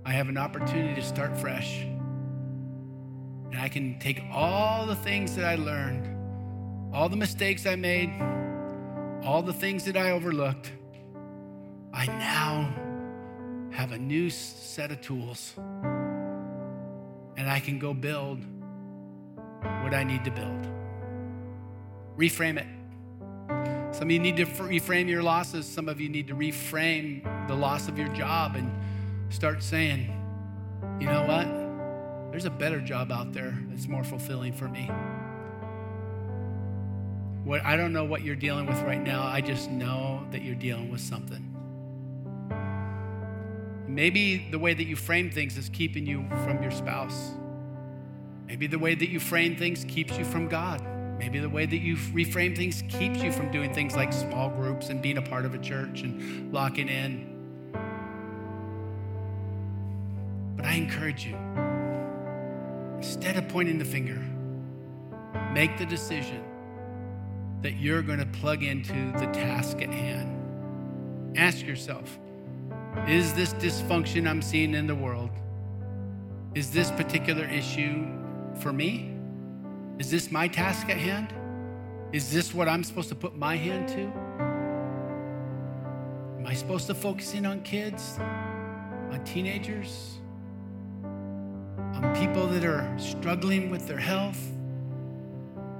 I 0.04 0.12
have 0.12 0.28
an 0.28 0.38
opportunity 0.38 0.94
to 1.00 1.06
start 1.06 1.36
fresh. 1.36 1.82
And 3.50 3.58
I 3.58 3.68
can 3.68 3.98
take 3.98 4.22
all 4.32 4.86
the 4.86 4.94
things 4.96 5.34
that 5.36 5.44
I 5.44 5.56
learned, 5.56 6.94
all 6.94 7.08
the 7.08 7.16
mistakes 7.16 7.66
I 7.66 7.76
made, 7.76 8.10
all 9.24 9.42
the 9.42 9.52
things 9.52 9.84
that 9.84 9.96
I 9.96 10.12
overlooked. 10.12 10.72
I 11.92 12.06
now 12.06 12.72
have 13.70 13.92
a 13.92 13.98
new 13.98 14.30
set 14.30 14.90
of 14.90 15.00
tools. 15.00 15.54
And 17.36 17.50
I 17.50 17.60
can 17.60 17.78
go 17.78 17.92
build 17.92 18.44
what 19.82 19.92
I 19.94 20.04
need 20.04 20.24
to 20.24 20.30
build. 20.30 20.66
Reframe 22.16 22.58
it. 22.58 22.66
Some 23.96 24.08
of 24.08 24.10
you 24.10 24.18
need 24.18 24.36
to 24.36 24.44
reframe 24.44 25.08
your 25.08 25.22
losses. 25.22 25.64
Some 25.64 25.88
of 25.88 26.02
you 26.02 26.10
need 26.10 26.28
to 26.28 26.34
reframe 26.34 27.48
the 27.48 27.54
loss 27.54 27.88
of 27.88 27.96
your 27.96 28.08
job 28.08 28.54
and 28.54 28.70
start 29.30 29.62
saying, 29.62 30.12
you 31.00 31.06
know 31.06 31.24
what? 31.24 32.30
There's 32.30 32.44
a 32.44 32.50
better 32.50 32.78
job 32.78 33.10
out 33.10 33.32
there 33.32 33.58
that's 33.70 33.88
more 33.88 34.04
fulfilling 34.04 34.52
for 34.52 34.68
me. 34.68 34.90
What 37.44 37.64
I 37.64 37.78
don't 37.78 37.94
know 37.94 38.04
what 38.04 38.20
you're 38.20 38.36
dealing 38.36 38.66
with 38.66 38.78
right 38.82 39.02
now. 39.02 39.22
I 39.22 39.40
just 39.40 39.70
know 39.70 40.26
that 40.30 40.42
you're 40.42 40.54
dealing 40.54 40.90
with 40.90 41.00
something. 41.00 41.54
Maybe 43.88 44.46
the 44.50 44.58
way 44.58 44.74
that 44.74 44.84
you 44.84 44.96
frame 44.96 45.30
things 45.30 45.56
is 45.56 45.70
keeping 45.70 46.04
you 46.04 46.26
from 46.44 46.62
your 46.62 46.70
spouse. 46.70 47.30
Maybe 48.46 48.66
the 48.66 48.78
way 48.78 48.94
that 48.94 49.08
you 49.08 49.20
frame 49.20 49.56
things 49.56 49.86
keeps 49.88 50.18
you 50.18 50.26
from 50.26 50.48
God. 50.48 50.86
Maybe 51.18 51.38
the 51.38 51.48
way 51.48 51.66
that 51.66 51.78
you 51.78 51.96
reframe 51.96 52.56
things 52.56 52.82
keeps 52.88 53.22
you 53.22 53.32
from 53.32 53.50
doing 53.50 53.72
things 53.72 53.96
like 53.96 54.12
small 54.12 54.50
groups 54.50 54.90
and 54.90 55.00
being 55.00 55.18
a 55.18 55.22
part 55.22 55.44
of 55.44 55.54
a 55.54 55.58
church 55.58 56.02
and 56.02 56.52
locking 56.52 56.88
in. 56.88 57.32
But 60.56 60.66
I 60.66 60.74
encourage 60.74 61.26
you, 61.26 61.36
instead 62.96 63.36
of 63.36 63.48
pointing 63.48 63.78
the 63.78 63.84
finger, 63.84 64.22
make 65.52 65.78
the 65.78 65.86
decision 65.86 66.42
that 67.62 67.72
you're 67.76 68.02
going 68.02 68.18
to 68.18 68.26
plug 68.26 68.62
into 68.62 69.12
the 69.18 69.26
task 69.32 69.80
at 69.80 69.90
hand. 69.90 71.36
Ask 71.36 71.66
yourself 71.66 72.18
is 73.06 73.34
this 73.34 73.52
dysfunction 73.54 74.28
I'm 74.28 74.42
seeing 74.42 74.74
in 74.74 74.86
the 74.86 74.94
world? 74.94 75.30
Is 76.54 76.70
this 76.70 76.90
particular 76.92 77.44
issue 77.44 78.06
for 78.58 78.72
me? 78.72 79.15
Is 79.98 80.10
this 80.10 80.30
my 80.30 80.46
task 80.46 80.90
at 80.90 80.98
hand? 80.98 81.32
Is 82.12 82.30
this 82.30 82.52
what 82.52 82.68
I'm 82.68 82.84
supposed 82.84 83.08
to 83.08 83.14
put 83.14 83.34
my 83.34 83.56
hand 83.56 83.88
to? 83.88 84.02
Am 86.38 86.46
I 86.46 86.52
supposed 86.52 86.86
to 86.88 86.94
focus 86.94 87.32
in 87.32 87.46
on 87.46 87.62
kids, 87.62 88.18
on 88.18 89.22
teenagers, 89.24 90.18
on 91.02 92.14
people 92.14 92.46
that 92.48 92.64
are 92.64 92.94
struggling 92.98 93.70
with 93.70 93.88
their 93.88 93.98
health, 93.98 94.38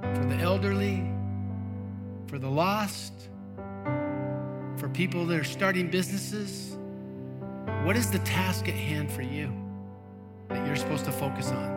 for 0.01 0.25
the 0.25 0.37
elderly, 0.37 1.07
for 2.25 2.39
the 2.39 2.49
lost, 2.49 3.13
for 4.77 4.89
people 4.89 5.27
that 5.27 5.39
are 5.39 5.43
starting 5.43 5.91
businesses? 5.91 6.75
What 7.83 7.95
is 7.95 8.09
the 8.09 8.19
task 8.19 8.67
at 8.67 8.73
hand 8.73 9.11
for 9.11 9.21
you 9.21 9.53
that 10.49 10.65
you're 10.65 10.75
supposed 10.75 11.05
to 11.05 11.11
focus 11.11 11.51
on? 11.51 11.76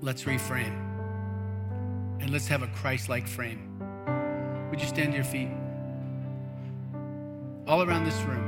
Let's 0.00 0.24
reframe. 0.24 0.82
And 2.20 2.30
let's 2.30 2.46
have 2.48 2.62
a 2.62 2.68
Christ 2.68 3.08
like 3.08 3.26
frame. 3.26 3.78
Would 4.70 4.80
you 4.80 4.86
stand 4.86 5.12
to 5.12 5.16
your 5.16 5.24
feet? 5.24 5.50
All 7.66 7.82
around 7.82 8.04
this 8.04 8.20
room, 8.22 8.44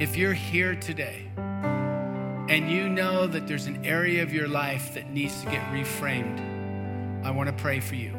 if 0.00 0.16
you're 0.16 0.32
here 0.32 0.74
today 0.74 1.26
and 1.36 2.70
you 2.70 2.88
know 2.88 3.26
that 3.26 3.46
there's 3.46 3.66
an 3.66 3.84
area 3.84 4.22
of 4.22 4.32
your 4.32 4.48
life 4.48 4.94
that 4.94 5.10
needs 5.10 5.40
to 5.42 5.50
get 5.50 5.62
reframed, 5.72 6.40
I 7.24 7.30
want 7.30 7.48
to 7.48 7.54
pray 7.54 7.80
for 7.80 7.96
you. 7.96 8.14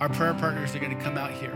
Our 0.00 0.08
prayer 0.08 0.34
partners 0.34 0.74
are 0.74 0.78
going 0.78 0.96
to 0.96 1.02
come 1.02 1.18
out 1.18 1.32
here. 1.32 1.54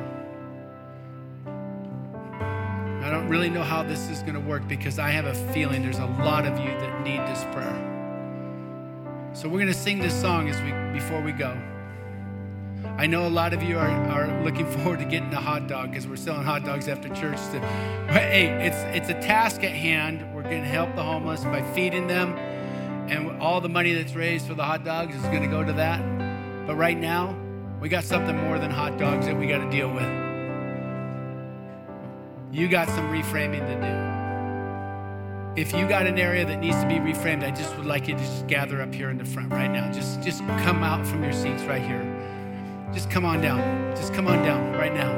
I 3.03 3.11
don't 3.11 3.29
really 3.29 3.51
know 3.51 3.63
how 3.63 3.83
this 3.83 4.09
is 4.11 4.21
going 4.21 4.35
to 4.35 4.41
work 4.41 4.69
because 4.69 4.99
I 4.99 5.11
have 5.11 5.27
a 5.27 5.35
feeling 5.53 5.83
there's 5.83 5.99
a 5.99 6.07
lot 6.07 6.47
of 6.47 6.59
you 6.59 6.71
that 6.71 7.03
need 7.03 7.21
this 7.21 7.43
prayer. 7.53 7.92
So 9.35 9.49
we're 9.49 9.61
going 9.61 9.73
to 9.73 9.75
sing 9.75 9.99
this 9.99 10.19
song 10.21 10.51
as 10.51 10.61
we 10.61 10.73
before 10.93 11.23
we 11.23 11.33
go. 11.33 11.57
I 12.99 13.07
know 13.07 13.27
a 13.27 13.31
lot 13.31 13.55
of 13.55 13.63
you 13.63 13.79
are, 13.79 13.89
are 13.89 14.43
looking 14.45 14.71
forward 14.79 14.99
to 14.99 15.07
getting 15.07 15.33
a 15.33 15.41
hot 15.41 15.69
dog 15.69 15.91
because 15.91 16.07
we're 16.07 16.17
selling 16.17 16.45
hot 16.45 16.67
dogs 16.67 16.87
after 16.87 17.09
church. 17.09 17.39
To, 17.53 17.61
hey, 18.11 18.67
it's 18.67 18.77
it's 18.95 19.09
a 19.09 19.19
task 19.27 19.65
at 19.65 19.73
hand. 19.73 20.35
We're 20.35 20.43
going 20.43 20.63
to 20.63 20.69
help 20.69 20.95
the 20.97 21.03
homeless 21.03 21.45
by 21.45 21.63
feeding 21.73 22.09
them, 22.09 22.37
and 23.09 23.41
all 23.41 23.63
the 23.63 23.71
money 23.71 23.95
that's 23.95 24.15
raised 24.15 24.47
for 24.47 24.55
the 24.55 24.65
hot 24.65 24.85
dogs 24.85 25.17
is 25.17 25.23
going 25.23 25.43
to 25.43 25.49
go 25.49 25.65
to 25.65 25.73
that. 25.73 26.67
But 26.67 26.77
right 26.77 26.99
now, 26.99 27.35
we 27.81 27.89
got 27.89 28.05
something 28.05 28.37
more 28.37 28.59
than 28.59 28.71
hot 28.71 28.99
dogs 28.99 29.25
that 29.25 29.39
we 29.39 29.47
got 29.47 29.65
to 29.65 29.71
deal 29.71 29.91
with. 29.91 30.09
You 32.53 32.69
got 32.69 32.89
some 32.89 33.11
reframing 33.11 33.67
to 33.67 33.75
do 33.77 34.22
if 35.55 35.75
you 35.75 35.87
got 35.87 36.07
an 36.07 36.19
area 36.19 36.47
that 36.47 36.61
needs 36.61 36.81
to 36.81 36.87
be 36.89 36.95
reframed, 36.95 37.45
I 37.45 37.51
just 37.51 37.77
would 37.77 37.85
like 37.85 38.09
you 38.09 38.15
to 38.15 38.21
just 38.21 38.47
gather 38.47 38.81
up 38.81 38.95
here 38.95 39.11
in 39.11 39.19
the 39.19 39.25
front 39.25 39.51
right 39.51 39.71
now. 39.71 39.93
Just, 39.93 40.23
just 40.23 40.41
come 40.65 40.83
out 40.83 41.07
from 41.07 41.23
your 41.23 41.33
seats 41.33 41.63
right 41.65 41.83
here. 41.83 42.03
Just 42.93 43.11
come 43.11 43.27
on 43.27 43.43
down. 43.43 43.61
Just 43.95 44.15
come 44.15 44.27
on 44.27 44.43
down 44.43 44.73
right 44.73 44.95
now. 44.95 45.11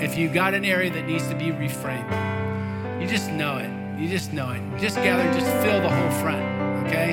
If 0.00 0.16
you 0.16 0.28
got 0.28 0.54
an 0.54 0.64
area 0.64 0.90
that 0.90 1.06
needs 1.06 1.28
to 1.28 1.34
be 1.34 1.46
reframed, 1.46 3.00
you 3.00 3.06
just 3.06 3.30
know 3.30 3.58
it. 3.58 3.70
You 4.00 4.08
just 4.08 4.32
know 4.32 4.50
it. 4.52 4.62
Just 4.80 4.96
gather, 4.96 5.30
just 5.38 5.50
fill 5.62 5.82
the 5.82 5.88
whole 5.88 6.10
front, 6.22 6.42
okay? 6.86 7.12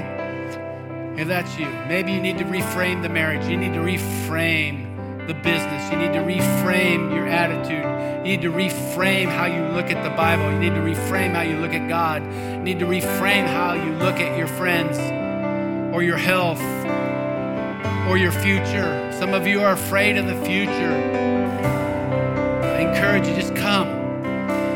If 1.18 1.28
that's 1.28 1.58
you, 1.60 1.68
maybe 1.90 2.14
you 2.14 2.22
need 2.22 2.38
to 2.38 2.46
reframe 2.46 3.02
the 3.02 3.10
marriage. 3.10 3.46
You 3.48 3.58
need 3.58 3.74
to 3.74 3.82
reframe 3.82 4.89
the 5.30 5.36
business. 5.36 5.92
You 5.92 5.98
need 5.98 6.14
to 6.14 6.22
reframe 6.22 7.14
your 7.14 7.28
attitude. 7.28 7.86
You 8.26 8.36
need 8.36 8.42
to 8.42 8.52
reframe 8.52 9.28
how 9.28 9.46
you 9.46 9.62
look 9.76 9.92
at 9.92 10.04
the 10.04 10.10
Bible. 10.10 10.52
You 10.52 10.58
need 10.58 10.74
to 10.74 10.82
reframe 10.82 11.36
how 11.36 11.44
you 11.44 11.56
look 11.58 11.72
at 11.72 11.88
God. 11.88 12.24
You 12.24 12.58
need 12.58 12.80
to 12.80 12.86
reframe 12.86 13.46
how 13.46 13.74
you 13.74 13.92
look 13.94 14.16
at 14.16 14.36
your 14.36 14.48
friends 14.48 14.98
or 15.94 16.02
your 16.02 16.18
health 16.18 16.60
or 18.10 18.18
your 18.18 18.32
future. 18.32 19.12
Some 19.20 19.36
of 19.36 19.46
you 19.46 19.62
are 19.62 19.74
afraid 19.74 20.18
of 20.18 20.26
the 20.26 20.46
future. 20.46 20.96
I 22.64 22.80
encourage 22.80 23.28
you, 23.28 23.36
just 23.36 23.56
come. 23.56 23.88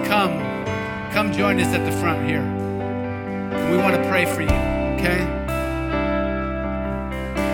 Come. 0.06 0.38
Come 1.14 1.34
join 1.34 1.60
us 1.60 1.74
at 1.74 1.84
the 1.84 1.98
front 1.98 2.30
here. 2.30 2.44
We 3.72 3.78
want 3.78 3.96
to 3.96 4.08
pray 4.08 4.26
for 4.26 4.42
you, 4.42 4.50
okay? 5.00 5.43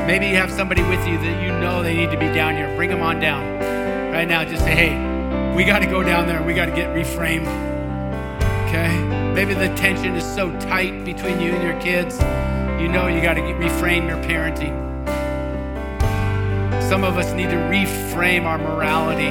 Maybe 0.09 0.25
you 0.25 0.37
have 0.37 0.49
somebody 0.51 0.81
with 0.81 1.07
you 1.07 1.19
that 1.19 1.43
you 1.43 1.49
know 1.59 1.83
they 1.83 1.95
need 1.95 2.09
to 2.09 2.17
be 2.17 2.25
down 2.33 2.55
here. 2.55 2.75
Bring 2.75 2.89
them 2.89 3.03
on 3.03 3.19
down 3.19 3.59
right 4.11 4.27
now. 4.27 4.43
Just 4.43 4.63
say, 4.63 4.73
hey, 4.73 5.55
we 5.55 5.63
got 5.63 5.79
to 5.79 5.85
go 5.85 6.01
down 6.01 6.25
there. 6.25 6.41
We 6.41 6.55
got 6.55 6.65
to 6.65 6.71
get 6.71 6.89
reframed. 6.95 7.45
Okay? 8.67 9.03
Maybe 9.35 9.53
the 9.53 9.67
tension 9.75 10.15
is 10.15 10.25
so 10.25 10.49
tight 10.61 11.05
between 11.05 11.39
you 11.39 11.51
and 11.51 11.61
your 11.61 11.79
kids. 11.79 12.19
You 12.81 12.87
know 12.87 13.05
you 13.05 13.21
got 13.21 13.35
to 13.35 13.41
reframe 13.41 14.07
your 14.07 14.17
parenting. 14.23 14.73
Some 16.89 17.03
of 17.03 17.15
us 17.19 17.31
need 17.33 17.51
to 17.51 17.57
reframe 17.57 18.45
our 18.45 18.57
morality, 18.57 19.29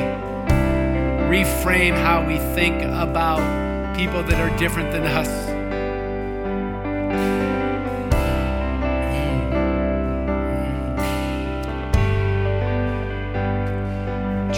reframe 1.29 1.95
how 1.95 2.25
we 2.25 2.39
think 2.55 2.85
about 2.85 3.41
people 3.97 4.23
that 4.23 4.39
are 4.41 4.57
different 4.57 4.93
than 4.93 5.03
us. 5.07 5.58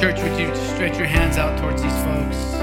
Church, 0.00 0.22
would 0.22 0.40
you 0.40 0.54
stretch 0.56 0.96
your 0.96 1.06
hands 1.06 1.36
out 1.36 1.58
towards 1.58 1.82
these 1.82 1.92
folks? 2.04 2.56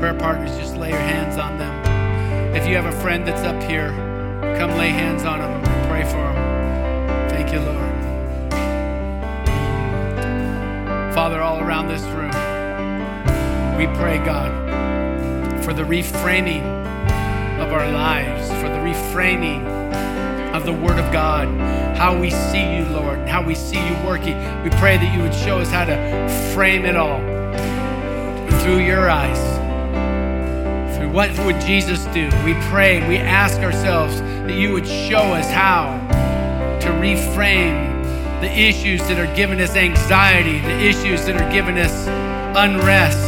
Prayer 0.00 0.14
partners, 0.14 0.56
just 0.56 0.74
lay 0.74 0.88
your 0.88 0.98
hands 0.98 1.36
on 1.36 1.58
them. 1.58 2.54
If 2.56 2.66
you 2.66 2.76
have 2.76 2.86
a 2.86 2.98
friend 3.02 3.28
that's 3.28 3.42
up 3.42 3.62
here, 3.64 3.90
come 4.56 4.70
lay 4.70 4.88
hands 4.88 5.22
on 5.24 5.40
them 5.40 5.50
and 5.50 5.88
pray 5.90 6.04
for 6.04 6.16
them. 6.16 7.28
Thank 7.28 7.52
you, 7.52 7.60
Lord. 7.60 7.92
Father, 11.14 11.42
all 11.42 11.60
around 11.60 11.88
this 11.88 12.04
room, 12.04 12.32
we 13.76 13.86
pray, 13.98 14.16
God, 14.24 14.50
for 15.62 15.74
the 15.74 15.82
reframing 15.82 16.62
of 17.60 17.70
our 17.70 17.92
lives, 17.92 18.48
for 18.62 18.70
the 18.70 18.78
reframing 18.78 19.62
of 20.54 20.64
the 20.64 20.72
Word 20.72 20.98
of 20.98 21.12
God, 21.12 21.48
how 21.98 22.16
we 22.16 22.30
see 22.30 22.76
you, 22.76 22.84
Lord, 22.84 23.18
and 23.18 23.28
how 23.28 23.42
we 23.42 23.56
see 23.56 23.76
you 23.76 23.94
working. 24.06 24.36
We 24.62 24.70
pray 24.70 24.98
that 24.98 25.12
you 25.16 25.20
would 25.20 25.34
show 25.34 25.58
us 25.58 25.68
how 25.68 25.84
to 25.84 26.54
frame 26.54 26.84
it 26.84 26.94
all 26.94 27.18
through 28.60 28.78
your 28.78 29.10
eyes. 29.10 29.36
Through 30.96 31.10
what 31.10 31.36
would 31.40 31.60
Jesus 31.60 32.04
do? 32.14 32.30
We 32.44 32.54
pray, 32.70 33.06
we 33.08 33.16
ask 33.16 33.58
ourselves 33.62 34.20
that 34.20 34.54
you 34.54 34.72
would 34.72 34.86
show 34.86 35.34
us 35.34 35.50
how 35.50 35.98
to 36.82 36.88
reframe 36.90 37.88
the 38.40 38.52
issues 38.56 39.00
that 39.08 39.18
are 39.18 39.34
giving 39.34 39.60
us 39.60 39.74
anxiety, 39.74 40.60
the 40.60 40.78
issues 40.78 41.26
that 41.26 41.34
are 41.34 41.52
giving 41.52 41.78
us 41.78 42.06
unrest, 42.56 43.26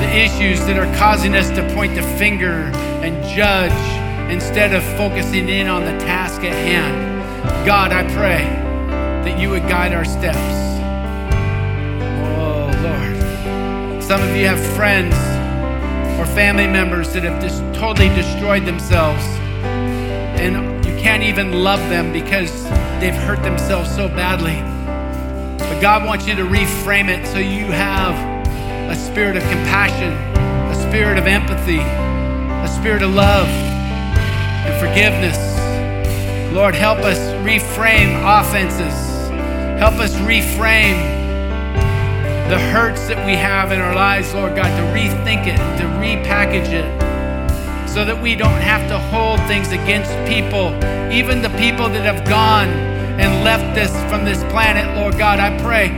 the 0.00 0.16
issues 0.16 0.58
that 0.66 0.76
are 0.76 0.92
causing 0.98 1.36
us 1.36 1.48
to 1.50 1.62
point 1.74 1.94
the 1.94 2.02
finger 2.18 2.72
and 3.04 3.22
judge 3.36 3.70
instead 4.32 4.74
of 4.74 4.82
focusing 4.98 5.48
in 5.48 5.68
on 5.68 5.84
the 5.84 5.96
task 6.00 6.42
at 6.42 6.52
hand. 6.52 7.09
God, 7.66 7.92
I 7.92 8.02
pray 8.14 8.42
that 9.22 9.38
you 9.38 9.50
would 9.50 9.62
guide 9.68 9.92
our 9.92 10.04
steps. 10.04 10.38
Oh, 12.38 12.70
Lord. 12.82 14.02
Some 14.02 14.22
of 14.22 14.34
you 14.34 14.46
have 14.46 14.58
friends 14.74 15.14
or 16.18 16.24
family 16.34 16.66
members 16.66 17.12
that 17.12 17.22
have 17.22 17.40
just 17.40 17.60
totally 17.78 18.08
destroyed 18.08 18.64
themselves, 18.64 19.22
and 20.40 20.84
you 20.86 20.96
can't 20.96 21.22
even 21.22 21.52
love 21.62 21.80
them 21.90 22.14
because 22.14 22.64
they've 22.98 23.14
hurt 23.14 23.42
themselves 23.42 23.94
so 23.94 24.08
badly. 24.08 24.56
But 25.58 25.80
God 25.80 26.06
wants 26.06 26.26
you 26.26 26.34
to 26.36 26.44
reframe 26.44 27.10
it 27.10 27.26
so 27.26 27.38
you 27.38 27.66
have 27.66 28.14
a 28.90 28.96
spirit 28.96 29.36
of 29.36 29.42
compassion, 29.42 30.12
a 30.12 30.88
spirit 30.88 31.18
of 31.18 31.26
empathy, 31.26 31.80
a 31.80 32.68
spirit 32.80 33.02
of 33.02 33.14
love 33.14 33.48
and 33.48 34.80
forgiveness. 34.80 35.49
Lord, 36.52 36.74
help 36.74 36.98
us 36.98 37.18
reframe 37.46 38.18
offenses. 38.26 39.28
Help 39.78 39.94
us 39.94 40.14
reframe 40.16 40.98
the 42.50 42.58
hurts 42.58 43.06
that 43.06 43.24
we 43.24 43.36
have 43.36 43.70
in 43.70 43.80
our 43.80 43.94
lives, 43.94 44.34
Lord 44.34 44.56
God, 44.56 44.66
to 44.66 44.82
rethink 44.92 45.46
it, 45.46 45.56
to 45.78 45.84
repackage 46.02 46.72
it, 46.72 47.88
so 47.88 48.04
that 48.04 48.20
we 48.20 48.34
don't 48.34 48.60
have 48.60 48.88
to 48.88 48.98
hold 48.98 49.38
things 49.46 49.70
against 49.70 50.10
people, 50.28 50.74
even 51.12 51.40
the 51.40 51.50
people 51.50 51.88
that 51.88 52.02
have 52.02 52.28
gone 52.28 52.68
and 52.68 53.44
left 53.44 53.78
us 53.78 53.92
from 54.10 54.24
this 54.24 54.42
planet, 54.50 54.96
Lord 54.96 55.16
God. 55.16 55.38
I 55.38 55.56
pray 55.62 55.90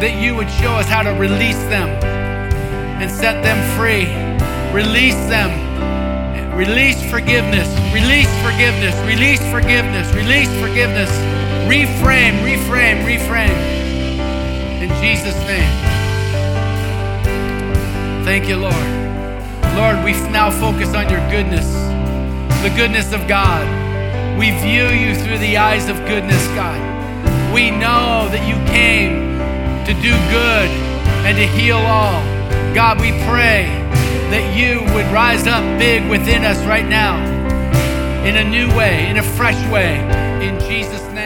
that 0.00 0.18
you 0.18 0.34
would 0.34 0.48
show 0.48 0.72
us 0.72 0.88
how 0.88 1.02
to 1.02 1.10
release 1.10 1.60
them 1.68 1.88
and 2.98 3.10
set 3.10 3.42
them 3.42 3.60
free. 3.76 4.06
Release 4.72 5.16
them 5.28 5.67
Release 6.58 7.00
forgiveness. 7.08 7.68
Release 7.94 8.28
forgiveness. 8.42 8.92
Release 9.06 9.38
forgiveness. 9.48 10.12
Release 10.12 10.48
forgiveness. 10.60 11.08
Reframe, 11.70 12.34
reframe, 12.42 13.04
reframe. 13.04 13.56
In 14.82 14.88
Jesus' 15.00 15.38
name. 15.46 15.70
Thank 18.24 18.48
you, 18.48 18.56
Lord. 18.56 18.74
Lord, 19.76 20.04
we 20.04 20.14
now 20.32 20.50
focus 20.50 20.96
on 20.96 21.08
your 21.08 21.20
goodness, 21.30 21.72
the 22.60 22.74
goodness 22.76 23.12
of 23.12 23.28
God. 23.28 23.64
We 24.36 24.50
view 24.58 24.88
you 24.88 25.14
through 25.14 25.38
the 25.38 25.58
eyes 25.58 25.88
of 25.88 25.96
goodness, 26.08 26.44
God. 26.56 26.80
We 27.54 27.70
know 27.70 28.28
that 28.32 28.44
you 28.48 28.56
came 28.66 29.38
to 29.86 29.94
do 30.02 30.10
good 30.28 30.68
and 31.24 31.36
to 31.38 31.46
heal 31.46 31.78
all. 31.78 32.20
God, 32.74 33.00
we 33.00 33.12
pray 33.30 33.87
that 34.30 34.56
you 34.56 34.80
would 34.94 35.06
rise 35.12 35.46
up 35.46 35.62
big 35.78 36.08
within 36.08 36.44
us 36.44 36.64
right 36.66 36.86
now 36.86 37.16
in 38.24 38.36
a 38.36 38.44
new 38.44 38.68
way, 38.76 39.08
in 39.08 39.16
a 39.16 39.22
fresh 39.22 39.60
way. 39.70 39.98
In 40.46 40.58
Jesus' 40.60 41.02
name. 41.12 41.17